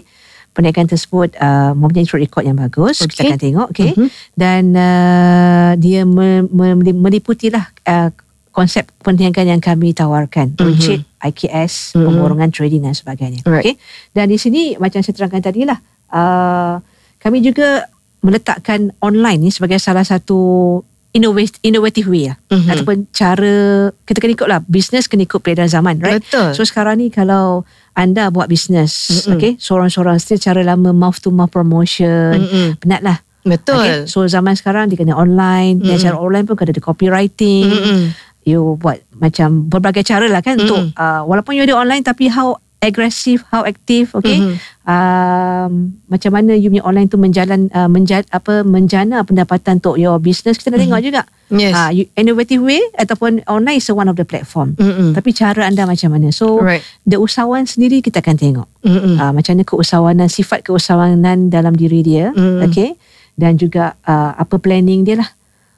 Perniagaan 0.55 0.87
tersebut 0.87 1.35
uh, 1.35 1.75
mempunyai 1.75 2.07
track 2.07 2.23
record 2.31 2.45
yang 2.47 2.55
bagus. 2.55 3.03
Kita 3.03 3.19
Okay. 3.19 3.27
akan 3.35 3.41
tengok. 3.43 3.69
Okay. 3.75 3.91
Mhm. 3.99 4.09
Dan 4.39 4.63
uh, 4.79 5.71
dia 5.75 6.07
me- 6.07 6.47
me- 6.47 6.95
meliputilah 6.95 7.75
uh, 7.91 8.15
konsep 8.59 8.91
perniagaan 9.07 9.55
yang 9.55 9.62
kami 9.62 9.95
tawarkan. 9.95 10.59
Mhm. 10.59 10.59
Runcit, 10.59 11.00
IKS, 11.23 11.95
Mhm. 11.95 12.03
pemborongan 12.11 12.50
trading 12.50 12.83
dan 12.83 12.99
sebagainya. 12.99 13.47
Right. 13.47 13.62
Okay. 13.62 13.75
Dan 14.11 14.35
di 14.35 14.38
sini 14.43 14.75
macam 14.75 14.99
saya 14.99 15.15
terangkan 15.15 15.47
tadi 15.47 15.62
lah, 15.62 15.79
uh, 16.11 16.83
kami 17.23 17.38
juga 17.38 17.87
meletakkan 18.19 18.91
online 18.99 19.47
ni 19.47 19.50
sebagai 19.55 19.79
salah 19.79 20.03
satu 20.03 20.83
innovative, 21.15 21.62
innovative 21.62 22.11
way 22.11 22.35
lah. 22.35 22.37
Mhm. 22.50 22.67
Ataupun 22.67 22.97
cara, 23.15 23.55
kita 24.03 24.19
kena 24.19 24.35
ikut 24.35 24.49
lah, 24.50 24.61
business 24.67 25.07
kena 25.07 25.23
ikut 25.23 25.38
peredaran 25.38 25.71
zaman, 25.71 26.03
right? 26.03 26.19
Betul. 26.19 26.59
So 26.59 26.67
sekarang 26.67 26.99
ni 26.99 27.15
kalau 27.15 27.62
anda 27.95 28.31
buat 28.31 28.47
business, 28.47 29.23
Mm-mm. 29.27 29.38
okay, 29.38 29.53
seorang-seorang 29.59 30.19
still 30.19 30.38
cara 30.38 30.62
lama 30.62 30.91
mouth 30.91 31.19
to 31.19 31.31
mouth 31.31 31.50
promotion, 31.50 32.43
Mm-mm. 32.43 32.69
penat 32.79 33.03
lah. 33.03 33.19
Betul. 33.43 33.81
Okay? 33.81 33.99
So 34.07 34.23
zaman 34.29 34.55
sekarang 34.55 34.93
dia 34.93 34.99
kena 34.99 35.17
online, 35.17 35.81
dan 35.83 35.97
Mm-mm. 35.97 36.05
cara 36.05 36.17
online 36.19 36.45
pun 36.45 36.55
kena 36.55 36.71
ada 36.75 36.83
copywriting, 36.85 37.67
Mm-mm. 37.67 38.00
You 38.49 38.81
buat 38.81 39.05
macam 39.12 39.69
berbagai 39.69 40.00
cara 40.02 40.25
lah 40.25 40.40
kan 40.40 40.57
Mm-mm. 40.57 40.64
untuk 40.64 40.78
uh, 40.97 41.21
walaupun 41.28 41.52
you 41.52 41.69
ada 41.69 41.76
online 41.76 42.00
tapi 42.00 42.33
how 42.33 42.57
aggressive, 42.78 43.43
how 43.50 43.67
active, 43.67 44.14
okay? 44.14 44.38
Mhm. 44.38 44.55
Um, 44.87 45.99
macam 46.07 46.31
mana 46.31 46.55
you 46.55 46.71
punya 46.71 46.87
online 46.87 47.11
tu 47.11 47.19
menjalan 47.19 47.67
uh, 47.75 47.90
menja, 47.90 48.23
apa 48.31 48.62
menjana 48.62 49.26
pendapatan 49.26 49.83
untuk 49.83 49.99
your 49.99 50.14
business 50.23 50.62
kita 50.62 50.71
nak 50.71 50.87
tengok 50.87 51.02
juga. 51.02 51.23
Yes. 51.50 51.75
Uh, 51.75 51.90
you, 51.90 52.05
innovative 52.14 52.62
way 52.62 52.78
ataupun 52.95 53.43
online 53.50 53.83
is 53.83 53.90
one 53.90 54.07
of 54.07 54.14
the 54.14 54.23
platform. 54.23 54.78
Mm-mm. 54.78 55.11
Tapi 55.11 55.35
cara 55.35 55.67
anda 55.67 55.90
macam 55.90 56.14
mana? 56.14 56.31
So 56.31 56.62
Right. 56.62 56.87
the 57.02 57.19
usahawan 57.19 57.67
sendiri 57.67 57.99
kita 57.99 58.23
akan 58.23 58.37
tengok. 58.38 58.69
Mm-mm. 58.87 59.19
Uh, 59.19 59.33
macam 59.35 59.59
mana 59.59 59.67
keusahawanan, 59.67 60.28
sifat 60.31 60.62
keusahawanan 60.62 61.50
dalam 61.50 61.75
diri 61.75 62.07
dia. 62.07 62.31
Mm. 62.31 62.62
Okay. 62.71 62.95
dan 63.38 63.55
juga 63.55 63.95
uh, 64.02 64.35
apa 64.35 64.59
planning 64.59 65.07
dia 65.07 65.23
lah. 65.23 65.31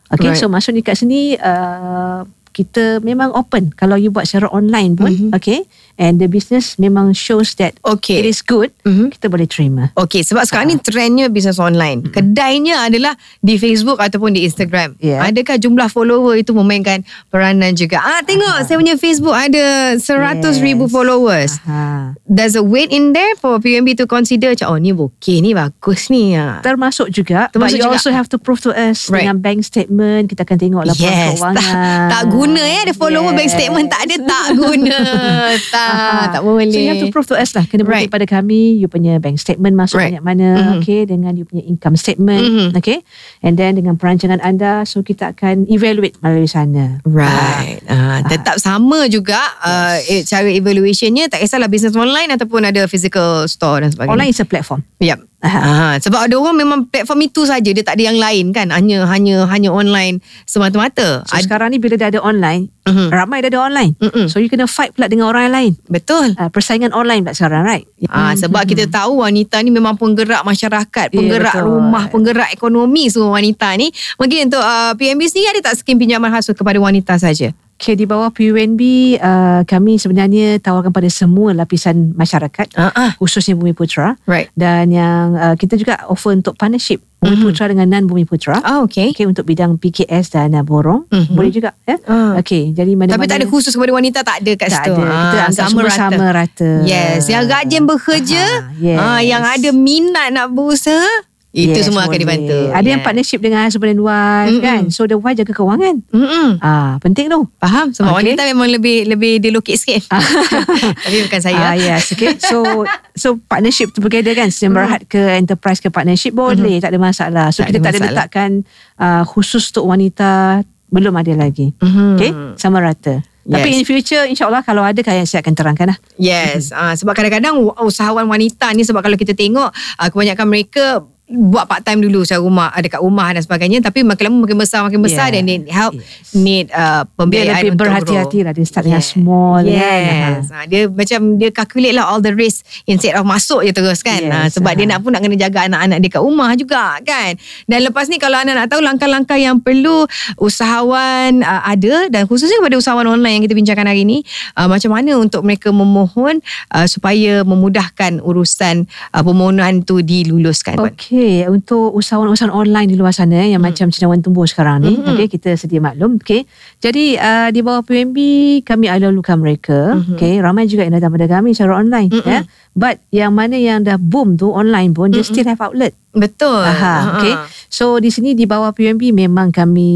Okay, 0.08 0.32
Right. 0.32 0.40
so 0.40 0.48
maksudnya 0.48 0.80
kat 0.80 0.96
sini 0.96 1.36
uh, 1.36 2.24
kita 2.50 2.98
memang 3.00 3.30
open 3.32 3.70
kalau 3.70 3.94
you 3.94 4.10
buat 4.10 4.26
secara 4.26 4.50
online 4.50 4.98
pun, 4.98 5.10
Mhm. 5.10 5.30
okay, 5.30 5.62
and 6.00 6.16
the 6.16 6.24
business 6.24 6.74
memang 6.74 7.12
shows 7.12 7.52
that 7.54 7.76
Okay. 7.84 8.18
it 8.18 8.26
is 8.26 8.40
good, 8.40 8.72
Mhm. 8.82 9.12
kita 9.12 9.28
boleh 9.28 9.44
terima. 9.44 9.92
Okey, 9.94 10.24
sebab 10.24 10.42
sekarang 10.42 10.66
Ah. 10.66 10.72
ni 10.72 10.80
trendnya 10.80 11.26
bisnes 11.28 11.60
online. 11.60 12.08
Kedainya 12.08 12.88
adalah 12.88 13.12
di 13.38 13.54
Facebook 13.54 14.00
ataupun 14.00 14.32
di 14.32 14.42
Instagram. 14.42 14.96
Yeah. 14.96 15.20
Adakah 15.22 15.60
jumlah 15.60 15.86
follower 15.86 16.34
itu 16.34 16.50
memainkan 16.50 17.04
peranan 17.28 17.76
juga? 17.76 18.00
Ah, 18.00 18.24
tengok 18.24 18.64
saya 18.64 18.74
punya 18.74 18.96
Facebook 18.96 19.36
ada 19.36 19.94
100 19.94 20.56
ribu 20.58 20.88
Yes. 20.88 20.92
followers. 20.92 21.50
Aha. 21.62 22.16
There's 22.24 22.56
a 22.56 22.64
weight 22.64 22.88
in 22.88 23.12
there 23.12 23.36
for 23.36 23.60
PMB 23.60 23.92
to 23.94 24.08
consider 24.08 24.50
macam, 24.50 24.66
oh 24.66 24.78
ni 24.80 24.90
okey, 24.90 25.38
ni 25.38 25.52
bagus 25.52 26.08
ni. 26.08 26.32
Ah. 26.32 26.64
Termasuk 26.64 27.12
juga 27.12 27.50
Termasuk 27.50 27.76
But 27.76 27.82
you 27.82 27.84
juga. 27.84 27.98
also 27.98 28.10
have 28.10 28.24
to 28.26 28.38
prove 28.38 28.62
to 28.62 28.70
us 28.70 29.10
Right. 29.10 29.26
Dengan 29.26 29.36
bank 29.38 29.60
statement 29.60 30.24
Kita 30.26 30.42
akan 30.42 30.56
tengok 30.56 30.82
laporan 30.86 31.10
Yes, 31.10 31.36
keuangan 31.36 31.56
tak, 31.58 31.72
tak 32.14 32.22
guna 32.28 32.62
eh 32.62 32.78
Ada 32.86 32.94
follower 32.94 33.32
Yes. 33.32 33.36
bank 33.36 33.50
statement 33.50 33.86
tak 33.86 34.00
ada 34.06 34.16
tak 34.22 34.46
guna. 34.54 34.98
tak, 35.74 35.89
Aha. 35.90 36.32
tak 36.34 36.42
boleh. 36.42 36.66
So 36.70 36.78
you 36.78 36.90
have 36.90 37.02
to 37.02 37.10
prove 37.10 37.28
to 37.30 37.36
us 37.36 37.54
lah 37.54 37.64
Kena 37.66 37.82
bukti 37.86 38.06
Right. 38.06 38.12
pada 38.12 38.26
kami 38.26 38.78
You 38.78 38.86
punya 38.90 39.18
bank 39.18 39.38
statement 39.38 39.74
Masuk 39.78 39.98
Right. 39.98 40.14
banyak 40.14 40.24
mana 40.24 40.48
Mhm. 40.56 40.72
Okay 40.82 41.06
Dengan 41.06 41.32
you 41.38 41.46
punya 41.46 41.62
income 41.64 41.94
statement 41.94 42.74
Mhm. 42.74 42.78
Okay 42.78 43.00
And 43.44 43.54
then 43.54 43.78
dengan 43.78 43.94
perancangan 43.96 44.42
anda 44.42 44.82
So 44.84 45.00
kita 45.00 45.32
akan 45.32 45.70
evaluate 45.70 46.18
melalui 46.20 46.50
sana 46.50 46.98
Right. 47.06 47.80
Uh, 47.86 48.20
tetap 48.26 48.58
sama 48.58 49.06
juga 49.06 49.38
uh, 49.62 49.96
eh, 50.02 50.26
cara 50.26 50.50
evaluationnya 50.50 51.30
tak 51.30 51.40
kisahlah 51.40 51.70
bisnes 51.70 51.94
online 51.94 52.34
ataupun 52.34 52.66
ada 52.66 52.84
physical 52.90 53.46
store 53.46 53.86
dan 53.86 53.90
sebagainya. 53.94 54.12
Online 54.14 54.30
is 54.34 54.40
a 54.42 54.46
platform 54.46 54.82
Yep. 54.98 55.29
Ha, 55.40 55.96
sebab 55.96 56.28
ada 56.28 56.36
orang 56.36 56.52
memang 56.52 56.78
platform 56.84 57.24
itu 57.24 57.48
saja 57.48 57.64
dia 57.72 57.80
tak 57.80 57.96
ada 57.96 58.12
yang 58.12 58.20
lain 58.20 58.52
kan 58.52 58.68
hanya 58.68 59.08
hanya 59.08 59.48
hanya 59.48 59.72
online 59.72 60.20
semata-mata. 60.44 61.24
So 61.24 61.40
sekarang 61.40 61.72
ni 61.72 61.80
bila 61.80 61.96
dah 61.96 62.12
ada 62.12 62.20
online 62.20 62.68
Mhm. 62.80 63.12
Ramai 63.12 63.38
dah 63.44 63.52
ada 63.52 63.60
online 63.60 63.92
Mm-mm. 64.00 64.26
So 64.26 64.40
you 64.40 64.48
kena 64.48 64.64
fight 64.66 64.96
pula 64.96 65.06
dengan 65.06 65.30
orang 65.30 65.52
lain 65.52 65.72
Betul. 65.86 66.32
uh, 66.34 66.48
Persaingan 66.48 66.90
online 66.90 67.22
pula 67.22 67.36
sekarang 67.36 67.62
right 67.62 67.84
Ah 68.08 68.32
sebab 68.34 68.66
kita 68.66 68.88
tahu 68.88 69.20
wanita 69.22 69.60
ni 69.62 69.70
memang 69.70 69.94
penggerak 69.94 70.42
masyarakat, 70.42 71.12
penggerak 71.12 71.54
betul. 71.54 71.68
rumah, 71.68 72.08
penggerak 72.08 72.48
ekonomi 72.50 73.12
semua 73.12 73.36
wanita 73.36 73.68
ni. 73.76 73.92
Mungkin 74.16 74.48
untuk 74.50 74.64
uh, 74.64 74.96
PMB 74.96 75.20
sendiri 75.28 75.56
ada 75.56 75.70
tak 75.70 75.78
skim 75.78 76.00
pinjaman 76.00 76.32
khas 76.32 76.50
kepada 76.50 76.80
wanita 76.80 77.14
saja? 77.20 77.52
Okay, 77.80 77.96
di 77.96 78.04
bawah 78.04 78.28
PUNB 78.28 78.76
uh, 79.16 79.64
kami 79.64 79.96
sebenarnya 79.96 80.60
tawarkan 80.60 80.92
pada 80.92 81.08
semua 81.08 81.56
lapisan 81.56 82.12
masyarakat 82.12 82.76
ah. 82.76 83.16
khususnya 83.16 83.56
Bumi 83.56 83.72
Putra 83.72 84.20
Right. 84.24 84.52
dan 84.52 84.92
yang 84.92 85.32
uh, 85.32 85.56
kita 85.56 85.74
juga 85.74 85.96
offer 86.04 86.36
untuk 86.36 86.54
partnership 86.54 87.00
Bumi 87.16 87.36
Mhm. 87.36 87.42
Putra 87.42 87.64
dengan 87.66 87.84
non 87.86 88.04
Bumi 88.04 88.24
Putra. 88.24 88.60
Ah 88.60 88.80
okey. 88.80 89.12
Okay, 89.12 89.24
untuk 89.24 89.44
bidang 89.44 89.76
PKS 89.76 90.28
dan 90.30 90.52
uh, 90.52 90.60
borong 90.60 91.04
Mhm. 91.08 91.32
boleh 91.32 91.48
juga 91.48 91.72
ya. 91.82 91.96
Ah. 92.04 92.36
Okay, 92.36 92.68
jadi 92.70 92.92
mana 92.92 93.12
Tapi 93.12 93.24
tak 93.24 93.40
ada 93.40 93.48
khusus 93.48 93.72
kepada 93.72 93.92
wanita 93.92 94.18
tak 94.20 94.40
ada 94.40 94.52
kat 94.54 94.68
tak 94.68 94.84
situ. 94.84 94.92
ada. 94.92 95.00
Kita 95.00 95.16
Ah, 95.36 95.46
anggap 95.48 95.68
semua 95.68 95.88
sama 95.90 96.24
rata. 96.30 96.70
Yes, 96.82 97.28
yang 97.28 97.44
rajin 97.44 97.84
bekerja, 97.84 98.44
Aha, 98.44 98.76
yes. 98.76 98.98
ah, 98.98 99.20
yang 99.22 99.40
ada 99.42 99.68
minat 99.70 100.28
nak 100.30 100.48
berusaha, 100.50 101.08
itu 101.50 101.74
Yes, 101.74 101.82
semua 101.84 102.06
akan 102.06 102.14
boleh. 102.14 102.22
dibantu. 102.22 102.58
Ada 102.70 102.86
yang 102.86 102.86
Yeah. 102.94 103.02
partnership 103.02 103.40
dengan 103.40 103.66
husband 103.66 103.90
and 103.90 104.02
wife 104.02 104.48
Mm-mm. 104.48 104.62
kan. 104.62 104.82
So 104.88 105.02
the 105.02 105.18
wife 105.18 105.34
jaga 105.34 105.50
kewangan. 105.50 105.98
Mm-mm. 106.06 106.48
Ah, 106.58 106.94
penting 106.98 107.26
tu. 107.26 107.42
Faham? 107.56 107.90
Sebab 107.90 108.06
Okay. 108.08 108.18
wanita 108.22 108.46
memang 108.46 108.70
lebih 108.70 109.02
lebih 109.04 109.42
dilukit 109.42 109.74
sikit. 109.74 110.06
Tapi 111.04 111.16
bukan 111.20 111.40
saya. 111.40 111.58
Ah, 111.60 111.74
yes, 111.74 112.10
okay. 112.10 112.38
So 112.38 112.86
so 113.12 113.42
partnership 113.44 113.90
together 113.90 114.30
kan, 114.32 114.48
Semberhat 114.48 115.04
ke 115.04 115.18
enterprise 115.34 115.78
ke 115.78 115.88
partnership 115.88 116.32
boleh, 116.32 116.78
tak 116.78 116.94
ada 116.94 117.00
masalah. 117.00 117.46
So 117.50 117.60
Tak 117.60 117.74
kita 117.74 117.78
ada 117.80 117.86
tak 117.88 117.92
ada 117.92 118.06
letakkan 118.08 118.50
uh, 118.96 119.22
khusus 119.24 119.74
untuk 119.74 119.90
wanita 119.90 120.62
belum 120.86 121.14
ada 121.14 121.34
lagi. 121.36 121.74
Mhm. 121.76 122.14
Okay, 122.14 122.30
sama 122.54 122.78
rata. 122.78 123.22
Tapi 123.40 123.66
Yes. 123.66 123.74
in 123.74 123.84
future 123.84 124.24
insyaAllah 124.24 124.60
kalau 124.60 124.84
ada 124.84 125.00
kan 125.00 125.18
saya 125.24 125.40
akan 125.40 125.54
terangkan 125.56 125.90
lah. 125.90 125.98
Yes, 126.14 126.70
uh, 126.70 126.92
sebab 126.92 127.10
kadang-kadang 127.10 127.56
usahawan 127.80 128.22
wanita 128.24 128.70
ni 128.70 128.84
sebab 128.84 129.00
kalau 129.00 129.16
kita 129.16 129.32
tengok 129.32 129.70
uh, 129.72 130.08
kebanyakan 130.08 130.46
mereka 130.46 131.02
buat 131.30 131.62
part 131.64 131.80
time 131.80 132.02
dulu 132.02 132.26
secara 132.26 132.42
rumah 132.42 132.68
ada 132.68 132.82
kat 132.84 132.98
rumah 132.98 133.30
dan 133.30 133.38
sebagainya 133.38 133.78
tapi 133.80 134.02
makin 134.02 134.26
lama 134.26 134.38
makin 134.42 134.58
besar 134.58 134.82
makin 134.82 134.98
besar 134.98 135.18
Yeah. 135.22 135.34
dan 135.38 135.42
need 135.44 135.64
help 135.66 135.94
Yes. 135.94 136.04
need 136.32 136.66
uh, 136.70 137.02
Dia 137.02 137.14
pembiayaan 137.14 137.54
lebih 137.56 137.70
untuk 137.70 137.86
berhati-hati 137.86 138.36
grow. 138.36 138.46
lah. 138.46 138.52
Dia 138.52 138.64
start 138.66 138.84
dengan 138.84 138.98
small 139.00 139.60
Yes. 139.62 139.78
kan. 139.78 140.32
Ha, 140.42 140.56
dia 140.66 140.82
macam 140.86 141.20
dia 141.36 141.50
calculate 141.50 141.94
lah 141.94 142.04
all 142.04 142.18
the 142.18 142.34
risk 142.34 142.66
instead 142.84 143.14
of 143.14 143.22
masuk 143.22 143.62
je 143.62 143.70
terus 143.70 144.02
kan. 144.02 144.18
Yes, 144.18 144.32
Ha, 144.32 144.38
sebab 144.50 144.74
dia 144.74 144.84
ha. 144.84 144.90
nak 144.90 144.98
pun 145.00 145.10
nak 145.10 145.22
kena 145.22 145.38
jaga 145.38 145.58
anak-anak 145.64 145.98
dia 145.98 146.10
kat 146.10 146.20
rumah 146.20 146.50
juga 146.54 146.98
kan. 147.00 147.30
Dan 147.64 147.78
lepas 147.84 148.06
ni 148.06 148.18
kalau 148.18 148.34
anda 148.34 148.52
nak 148.52 148.66
tahu 148.66 148.82
langkah-langkah 148.82 149.36
yang 149.36 149.56
perlu 149.56 150.10
usahawan 150.40 151.40
uh, 151.40 151.62
ada 151.62 152.10
dan 152.10 152.26
khususnya 152.26 152.58
kepada 152.58 152.74
usahawan 152.74 153.06
online 153.08 153.38
yang 153.38 153.44
kita 153.46 153.54
bincangkan 153.54 153.86
hari 153.86 154.02
ni 154.02 154.26
uh, 154.58 154.66
macam 154.66 154.90
mana 154.90 155.14
untuk 155.14 155.40
mereka 155.40 155.70
memohon 155.70 156.42
uh, 156.70 156.84
supaya 156.84 157.46
memudahkan 157.46 158.18
urusan 158.18 158.84
uh, 159.14 159.22
permohonan 159.22 159.80
tu 159.80 160.02
diluluskan. 160.02 160.74
Puan. 160.74 160.92
Okey, 161.20 161.44
untuk 161.44 161.92
usahawan-usahawan 161.92 162.48
online 162.48 162.88
di 162.88 162.96
luar 162.96 163.12
sana 163.12 163.44
yang 163.44 163.60
Hmm. 163.60 163.68
macam 163.68 163.92
cendawan 163.92 164.24
tumbuh 164.24 164.48
sekarang 164.48 164.80
ni, 164.80 164.96
okey 164.96 165.28
kita 165.28 165.52
sedia 165.52 165.76
maklum, 165.76 166.16
okey. 166.16 166.48
Jadi 166.80 167.20
uh, 167.20 167.52
di 167.52 167.60
bawah 167.60 167.84
PMB 167.84 168.16
kami 168.64 168.88
lalukan 168.88 169.36
mereka, 169.36 170.00
Mhm. 170.00 170.16
okey. 170.16 170.40
Ramai 170.40 170.64
juga 170.64 170.88
yang 170.88 170.96
datang 170.96 171.12
pada 171.12 171.28
kami 171.28 171.52
secara 171.52 171.76
online, 171.76 172.08
Mm-mm. 172.08 172.24
ya. 172.24 172.40
But 172.72 173.04
yang 173.10 173.36
mana 173.36 173.60
yang 173.60 173.84
dah 173.84 174.00
boom 174.00 174.40
tu 174.40 174.48
online 174.48 174.96
pun 174.96 175.12
dia 175.12 175.20
still 175.20 175.44
have 175.44 175.60
outlet. 175.60 175.92
Betul. 176.10 176.64
Aha, 176.64 176.72
Ha. 176.72 177.10
okay. 177.12 177.34
So 177.68 178.00
di 178.00 178.08
sini 178.08 178.32
di 178.32 178.48
bawah 178.48 178.72
PUMB 178.72 179.12
memang 179.12 179.52
kami 179.52 179.90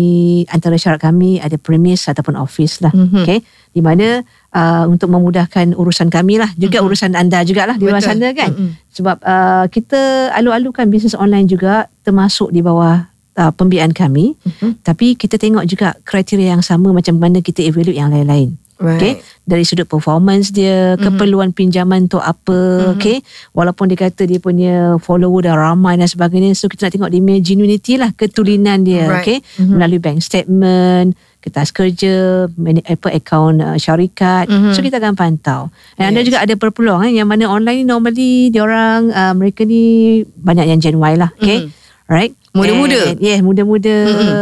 antara 0.47 0.77
syarat 0.77 1.01
kami 1.01 1.41
ada 1.41 1.57
premise 1.57 2.05
ataupun 2.05 2.37
office 2.37 2.85
lah. 2.85 2.93
Mhm. 2.93 3.25
Okay. 3.25 3.41
Di 3.75 3.83
mana 3.83 4.23
uh, 4.55 4.87
untuk 4.87 5.11
memudahkan 5.11 5.75
urusan 5.75 6.09
kami 6.09 6.39
lah. 6.39 6.49
Juga 6.55 6.79
urusan 6.79 7.19
anda 7.19 7.43
jugalah 7.43 7.75
di 7.75 7.91
luar 7.91 7.99
Betul. 7.99 8.11
sana 8.15 8.27
kan. 8.31 8.51
Mhm. 8.55 8.71
Sebab 8.95 9.17
uh, 9.19 9.65
kita 9.67 10.31
alu-alukan 10.31 10.87
bisnes 10.87 11.19
online 11.19 11.51
juga 11.51 11.91
termasuk 12.07 12.55
di 12.55 12.63
bawah 12.63 13.11
uh, 13.35 13.53
pembiayaan 13.53 13.91
kami. 13.91 14.39
Mhm. 14.39 14.87
Tapi 14.87 15.19
kita 15.19 15.43
tengok 15.43 15.67
juga 15.67 15.99
kriteria 16.07 16.55
yang 16.55 16.63
sama 16.63 16.95
macam 16.95 17.19
mana 17.19 17.43
kita 17.43 17.67
evaluate 17.67 17.99
yang 17.99 18.15
lain-lain. 18.15 18.55
Right. 18.75 18.99
Okay. 18.99 19.13
Dari 19.47 19.63
sudut 19.63 19.87
performance 19.87 20.51
dia, 20.51 20.99
Mhm. 20.99 21.03
keperluan 21.07 21.51
pinjaman 21.55 22.11
tu 22.11 22.19
apa, 22.19 22.91
Mhm. 22.91 22.99
okay. 22.99 23.23
Walaupun 23.55 23.87
dia 23.87 23.99
kata 24.11 24.27
dia 24.27 24.43
punya 24.43 24.99
follower 24.99 25.47
dah 25.47 25.55
ramai 25.55 25.95
dan 25.95 26.11
sebagainya, 26.11 26.59
so 26.59 26.67
kita 26.67 26.91
nak 26.91 26.93
tengok 26.99 27.11
dia 27.15 27.23
punya 27.23 27.41
genuinity 27.41 27.95
lah, 28.03 28.11
ketulinan 28.19 28.83
dia, 28.83 29.07
Right. 29.07 29.23
okay. 29.23 29.39
Mhm. 29.63 29.79
Melalui 29.79 30.01
bank 30.03 30.19
statement, 30.27 31.15
kertas 31.45 31.69
kerja, 31.77 32.49
apa 32.89 33.09
akaun 33.13 33.61
uh, 33.61 33.77
syarikat. 33.77 34.49
Mhm. 34.49 34.73
So 34.73 34.81
kita 34.81 34.97
akan 34.97 35.13
pantau. 35.13 35.69
Dan 36.01 36.17
anda 36.17 36.25
Yes. 36.25 36.33
juga 36.33 36.41
ada 36.41 36.55
berpeluang 36.57 37.05
eh, 37.05 37.21
yang 37.21 37.29
mana 37.29 37.45
online 37.45 37.85
ni 37.85 37.87
normally 37.87 38.49
dia 38.49 38.65
orang 38.65 39.13
uh, 39.13 39.37
mereka 39.37 39.69
ni 39.69 40.25
banyak 40.25 40.73
yang 40.73 40.81
Gen 40.81 40.97
Y 40.97 41.13
lah, 41.21 41.29
okay. 41.37 41.69
Mhm. 41.69 41.71
Right? 42.09 42.33
Muda-muda. 42.55 43.01
And, 43.05 43.19
yes, 43.19 43.39
muda-muda, 43.41 43.95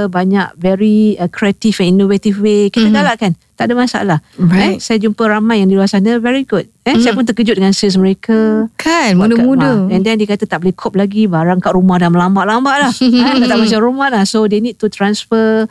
banyak 0.07 0.47
very 0.55 1.17
uh, 1.17 1.27
creative 1.27 1.81
and 1.81 1.97
innovative 1.97 2.37
way. 2.37 2.69
Kita 2.69 2.85
Mhm. 2.85 2.95
galakkan. 2.95 3.33
Tak 3.53 3.65
ada 3.65 3.75
masalah. 3.75 4.19
Right. 4.37 4.77
Eh, 4.77 4.79
saya 4.79 4.99
jumpa 4.99 5.25
ramai 5.25 5.59
yang 5.59 5.67
di 5.67 5.75
luar 5.75 5.87
sana 5.87 6.19
very 6.19 6.43
good. 6.43 6.69
Eh, 6.83 6.99
saya 6.99 7.13
pun 7.13 7.25
terkejut 7.25 7.55
dengan 7.55 7.71
sales 7.71 7.97
mereka. 7.97 8.69
Kan, 8.75 9.15
kat- 9.15 9.17
muda-muda. 9.17 9.87
ah, 9.87 9.89
And 9.89 10.03
then 10.03 10.17
dia 10.17 10.27
kata 10.27 10.45
tak 10.45 10.61
boleh 10.61 10.75
cope 10.75 10.95
lagi 10.95 11.25
barang 11.25 11.59
kat 11.59 11.73
rumah 11.73 11.97
dah 11.97 12.09
melambat-lambat 12.09 12.77
lah. 12.81 12.93
eh, 13.01 13.39
dah 13.39 13.49
tak 13.49 13.59
macam 13.59 13.81
rumah 13.81 14.09
lah. 14.09 14.23
So 14.25 14.45
they 14.45 14.59
need 14.59 14.77
to 14.77 14.87
transfer 14.87 15.65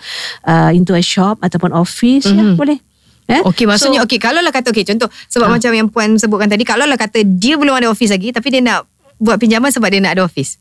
uh, 0.43 0.69
into 0.71 0.91
a 0.91 1.03
shop 1.03 1.37
ataupun 1.39 1.69
office. 1.71 2.25
Ya, 2.25 2.41
Mhm. 2.41 2.55
boleh. 2.55 2.79
Eh? 3.27 3.41
Okey 3.45 3.63
maksudnya 3.63 4.01
So- 4.01 4.05
okey 4.05 4.17
kalau 4.17 4.39
lah 4.39 4.49
kata 4.49 4.69
okey 4.69 4.83
contoh 4.83 5.07
sebab 5.25 5.47
Ha. 5.47 5.53
macam 5.55 5.71
yang 5.71 5.87
puan 5.87 6.15
sebutkan 6.15 6.47
tadi 6.47 6.63
kalau 6.63 6.83
lah 6.83 6.95
kata 6.95 7.23
dia 7.23 7.55
belum 7.55 7.71
ada 7.73 7.87
office 7.87 8.11
lagi 8.11 8.27
tapi 8.29 8.49
dia 8.49 8.59
nak 8.59 8.83
buat 9.17 9.37
pinjaman 9.37 9.67
sebab 9.67 9.87
dia 9.87 9.99
nak 9.99 10.13
ada 10.15 10.23
office. 10.23 10.59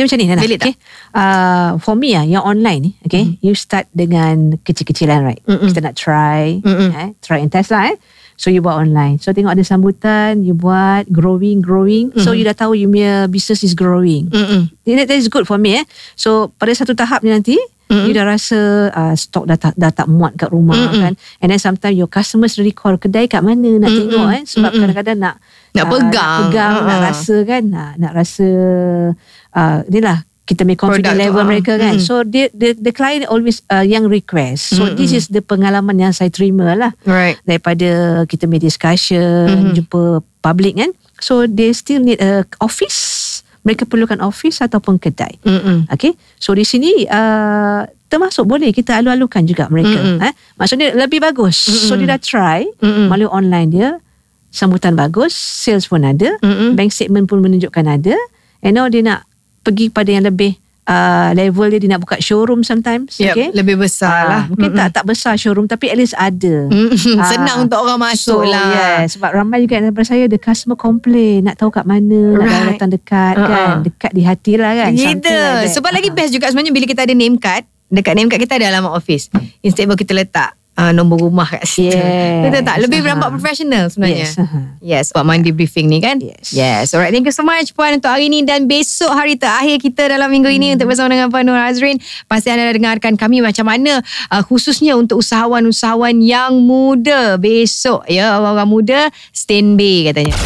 Dia 0.00 0.08
macam 0.08 0.16
ni 0.16 0.26
Nana. 0.32 0.40
Valid 0.40 0.60
okay. 0.64 0.74
Uh, 1.12 1.76
for 1.76 1.92
me 1.92 2.16
ah, 2.16 2.24
yang 2.24 2.40
online 2.40 2.80
ni, 2.80 2.92
okay, 3.04 3.28
Mhm. 3.28 3.44
you 3.44 3.52
start 3.52 3.84
dengan 3.92 4.56
kecil-kecilan, 4.56 5.20
right? 5.20 5.44
Mm-mm. 5.44 5.68
Kita 5.68 5.84
nak 5.84 5.92
try, 5.92 6.56
Mm-mm. 6.64 6.88
eh, 6.96 7.12
try 7.20 7.44
and 7.44 7.52
test 7.52 7.68
lah, 7.68 7.92
eh. 7.92 8.00
So 8.40 8.48
you 8.48 8.64
buat 8.64 8.80
online. 8.80 9.20
So 9.20 9.36
tengok 9.36 9.52
ada 9.52 9.60
sambutan, 9.60 10.40
you 10.40 10.56
buat 10.56 11.04
growing, 11.12 11.60
growing. 11.60 12.16
So 12.16 12.32
Mhm. 12.32 12.36
you 12.40 12.44
dah 12.48 12.56
tahu 12.56 12.72
you 12.72 12.88
punya 12.88 13.28
business 13.28 13.60
is 13.60 13.76
growing. 13.76 14.32
Mm-mm. 14.32 14.72
That, 14.88 15.12
that 15.12 15.20
is 15.20 15.28
good 15.28 15.44
for 15.44 15.60
me 15.60 15.76
eh. 15.76 15.84
So 16.16 16.48
pada 16.56 16.72
satu 16.72 16.96
tahap 16.96 17.20
ni 17.20 17.28
nanti 17.28 17.60
Mm-mm. 17.90 18.06
you 18.06 18.14
dah 18.14 18.22
rasa 18.24 18.58
uh, 18.88 19.12
stok 19.12 19.44
dah 19.44 19.58
tak, 19.58 19.74
dah 19.74 19.90
tak 19.90 20.06
muat 20.06 20.38
kat 20.38 20.48
rumah 20.48 20.78
Mm-mm. 20.78 21.02
kan. 21.02 21.12
And 21.42 21.50
then 21.50 21.58
sometimes 21.58 21.92
your 21.92 22.06
customers 22.06 22.54
really 22.54 22.70
call 22.70 22.94
kedai 22.94 23.26
kat 23.26 23.42
mana 23.42 23.66
nak 23.76 23.90
Mm-mm. 23.90 23.98
tengok 24.06 24.28
eh. 24.30 24.42
Sebab 24.46 24.70
Mm-mm. 24.70 24.80
kadang-kadang 24.80 25.18
nak 25.18 25.34
Nak 25.70 25.82
ah, 25.82 25.88
pegang. 25.88 26.10
nak, 26.10 26.38
pegang, 26.46 26.74
nak 26.80 26.96
Ah. 26.96 27.02
rasa 27.04 27.36
kan. 27.44 27.62
Nak, 27.66 27.90
nak 27.98 28.12
rasa 28.12 28.46
uh, 29.52 29.78
ni 29.86 30.00
lah 30.00 30.18
kita 30.42 30.66
make 30.66 30.82
confidence 30.82 31.14
Product 31.14 31.22
level 31.22 31.42
ah. 31.42 31.46
mereka 31.46 31.72
kan. 31.76 31.94
Mm-mm. 31.94 32.02
So 32.02 32.26
the, 32.26 32.50
the, 32.50 32.74
the 32.74 32.90
client 32.90 33.26
always 33.26 33.62
uh, 33.68 33.82
yang 33.82 34.06
request. 34.06 34.74
So 34.74 34.82
Mm-mm. 34.82 34.94
this 34.94 35.10
is 35.10 35.26
the 35.26 35.38
pengalaman 35.40 35.94
yang 35.96 36.10
saya 36.10 36.26
terima 36.26 36.74
lah 36.74 36.90
Right. 37.02 37.38
daripada 37.44 37.90
kita 38.26 38.46
make 38.46 38.58
discussion, 38.60 39.70
Mhm. 39.70 39.74
jumpa 39.78 40.00
public 40.40 40.74
kan. 40.74 40.90
So 41.20 41.44
they 41.44 41.70
still 41.70 42.00
need 42.00 42.18
a 42.18 42.42
office 42.58 42.98
mereka 43.60 43.84
perlukan 43.84 44.20
office 44.24 44.64
ataupun 44.64 44.96
kedai. 44.96 45.40
Mm-mm. 45.44 45.88
Okay, 45.92 46.16
so 46.36 46.52
di 46.52 46.64
sini 46.64 47.04
uh, 47.08 47.84
termasuk 48.10 48.44
boleh 48.44 48.74
kita 48.74 48.98
alu-alukan 49.00 49.44
juga 49.46 49.68
mereka. 49.72 49.96
Mm-mm. 49.96 50.18
Eh? 50.20 50.32
Maksudnya 50.58 50.92
lebih 50.96 51.20
bagus. 51.24 51.68
Mm-mm. 51.68 51.86
So 51.88 51.96
dia 51.96 52.08
dah 52.10 52.20
try 52.20 52.60
Mm-mm. 52.80 53.08
melalui 53.08 53.30
online 53.30 53.68
dia, 53.72 53.88
sambutan 54.52 54.92
bagus, 54.98 55.32
sales 55.32 55.88
pun 55.88 56.04
ada, 56.04 56.36
Mm-mm. 56.44 56.76
bank 56.76 56.92
statement 56.92 57.24
pun 57.24 57.40
menunjukkan 57.40 57.86
ada. 57.86 58.16
And 58.60 58.76
now 58.76 58.88
dia 58.92 59.00
nak 59.00 59.24
pergi 59.64 59.88
pada 59.88 60.12
yang 60.12 60.28
lebih 60.28 60.59
uh, 60.84 61.30
level 61.32 61.66
dia, 61.68 61.78
dia 61.78 61.90
nak 61.90 62.00
buka 62.00 62.16
showroom 62.18 62.60
sometimes. 62.60 63.16
Yep, 63.16 63.34
okay? 63.34 63.48
lebih 63.52 63.76
besar 63.76 64.12
Ah, 64.14 64.24
lah. 64.24 64.42
Mungkin 64.46 64.70
tak 64.72 64.88
tak 64.92 65.04
besar 65.04 65.34
showroom 65.34 65.64
tapi 65.64 65.88
at 65.88 65.96
least 65.96 66.14
ada. 66.14 66.68
Mm-mm. 66.68 67.16
Ah. 67.16 67.26
Senang 67.26 67.66
untuk 67.66 67.80
orang 67.80 68.00
masuk 68.00 68.40
so, 68.40 68.46
lah. 68.46 69.02
Yes, 69.02 69.16
sebab 69.16 69.30
ramai 69.32 69.64
juga 69.64 69.80
daripada 69.80 70.06
saya 70.06 70.24
the 70.24 70.36
customer 70.36 70.74
complain 70.74 71.44
nak 71.44 71.56
tahu 71.56 71.68
kat 71.68 71.84
mana, 71.84 72.36
nak 72.36 72.46
Right. 72.46 72.68
datang 72.74 72.90
dekat 72.90 73.34
Uh-uh. 73.34 73.48
kan, 73.48 73.68
dekat 73.82 74.12
di 74.12 74.22
hati 74.22 74.52
lah 74.54 74.72
kan. 74.76 74.90
Gitu. 74.92 75.06
like 75.06 75.22
that. 75.24 75.72
Sebab 75.72 75.90
lagi 75.90 76.08
Ah. 76.08 76.14
best 76.14 76.30
juga 76.30 76.46
sebenarnya 76.46 76.72
bila 76.72 76.86
kita 76.86 77.02
ada 77.02 77.12
name 77.12 77.36
card, 77.36 77.64
dekat 77.88 78.14
name 78.14 78.28
card 78.28 78.40
kita 78.40 78.54
ada 78.56 78.66
alamat 78.70 78.92
office. 78.92 79.26
Instead 79.60 79.84
of 79.84 79.96
kita 79.96 80.12
letak 80.12 80.54
uh, 80.78 80.92
nombor 80.94 81.20
rumah 81.26 81.48
kat 81.48 81.64
situ. 81.66 81.96
Yes. 81.96 82.46
Betul 82.46 82.62
tak? 82.62 82.76
Lebih 82.82 82.98
Aha. 83.02 83.08
nampak 83.14 83.28
professional 83.34 83.84
sebenarnya. 83.90 84.28
Yes. 84.28 84.38
aha. 84.38 84.58
Yes, 84.80 85.04
buat 85.12 85.26
mandi 85.26 85.50
briefing 85.50 85.90
ni 85.90 85.98
kan? 85.98 86.20
Yes. 86.22 86.54
Yes. 86.54 86.94
Alright, 86.94 87.10
thank 87.10 87.26
you 87.26 87.34
so 87.34 87.44
much 87.44 87.72
Puan 87.74 87.98
untuk 87.98 88.10
hari 88.10 88.30
ni 88.32 88.44
dan 88.46 88.64
besok 88.70 89.10
hari 89.12 89.36
terakhir 89.36 89.80
kita 89.82 90.08
dalam 90.10 90.30
minggu 90.30 90.50
ini 90.50 90.74
untuk 90.76 90.90
bersama 90.92 91.12
dengan 91.12 91.28
Puan 91.28 91.44
Nur 91.46 91.58
Azrin. 91.58 91.98
Pasti 92.30 92.48
anda 92.52 92.68
dah 92.68 92.74
dengarkan 92.76 93.14
kami 93.18 93.42
macam 93.44 93.66
mana 93.68 94.00
uh, 94.30 94.42
khususnya 94.44 94.96
untuk 94.96 95.20
usahawan-usahawan 95.20 96.20
yang 96.22 96.56
muda. 96.62 97.36
Besok 97.40 98.06
ya, 98.08 98.38
orang-orang 98.38 98.68
muda 98.68 99.00
standby 99.34 100.12
katanya. 100.12 100.36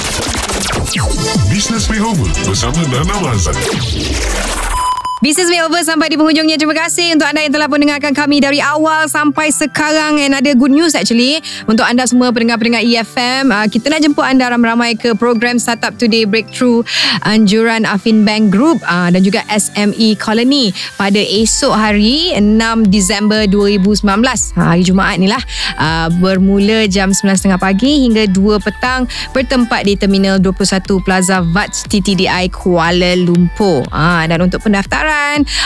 Business 1.50 1.86
Makeover 1.86 2.28
bersama 2.46 2.82
Nana 2.90 3.16
Mazan. 3.22 3.54
Business 5.24 5.48
Makeover 5.48 5.80
sampai 5.80 6.12
di 6.12 6.20
penghujungnya. 6.20 6.60
Terima 6.60 6.76
kasih 6.76 7.16
untuk 7.16 7.24
anda 7.24 7.40
yang 7.40 7.48
telah 7.48 7.64
mendengarkan 7.64 8.12
kami 8.12 8.44
dari 8.44 8.60
awal 8.60 9.08
sampai 9.08 9.48
sekarang. 9.48 10.20
And 10.20 10.36
ada 10.36 10.52
good 10.52 10.68
news 10.68 10.92
actually. 10.92 11.40
Untuk 11.64 11.80
anda 11.80 12.04
semua 12.04 12.28
pendengar-pendengar 12.28 12.84
EFM. 12.84 13.48
Uh, 13.48 13.64
kita 13.64 13.88
nak 13.88 14.04
jemput 14.04 14.20
anda 14.20 14.52
ramai-ramai 14.52 15.00
ke 15.00 15.16
program 15.16 15.56
Startup 15.56 15.96
Today 15.96 16.28
Breakthrough 16.28 16.84
Anjuran 17.24 17.88
Afin 17.88 18.20
Bank 18.28 18.52
Group 18.52 18.84
uh, 18.84 19.08
dan 19.08 19.24
juga 19.24 19.40
SME 19.48 20.12
Colony 20.20 20.76
pada 21.00 21.16
esok 21.16 21.72
hari 21.72 22.36
6 22.36 22.92
Disember 22.92 23.48
2019. 23.48 24.04
Ha, 24.04 24.76
hari 24.76 24.84
Jumaat 24.84 25.16
ni 25.16 25.32
lah. 25.32 25.40
Uh, 25.80 26.12
bermula 26.20 26.84
jam 26.84 27.16
9.30 27.16 27.56
pagi 27.56 28.04
hingga 28.04 28.28
2 28.28 28.60
petang 28.60 29.08
bertempat 29.32 29.88
di 29.88 29.96
Terminal 29.96 30.36
21 30.36 31.00
Plaza 31.00 31.40
VATS 31.40 31.88
TTDI 31.88 32.52
Kuala 32.52 33.16
Lumpur. 33.16 33.88
Ha, 33.88 34.28
dan 34.28 34.44
untuk 34.44 34.60
pendaftaran 34.60 35.13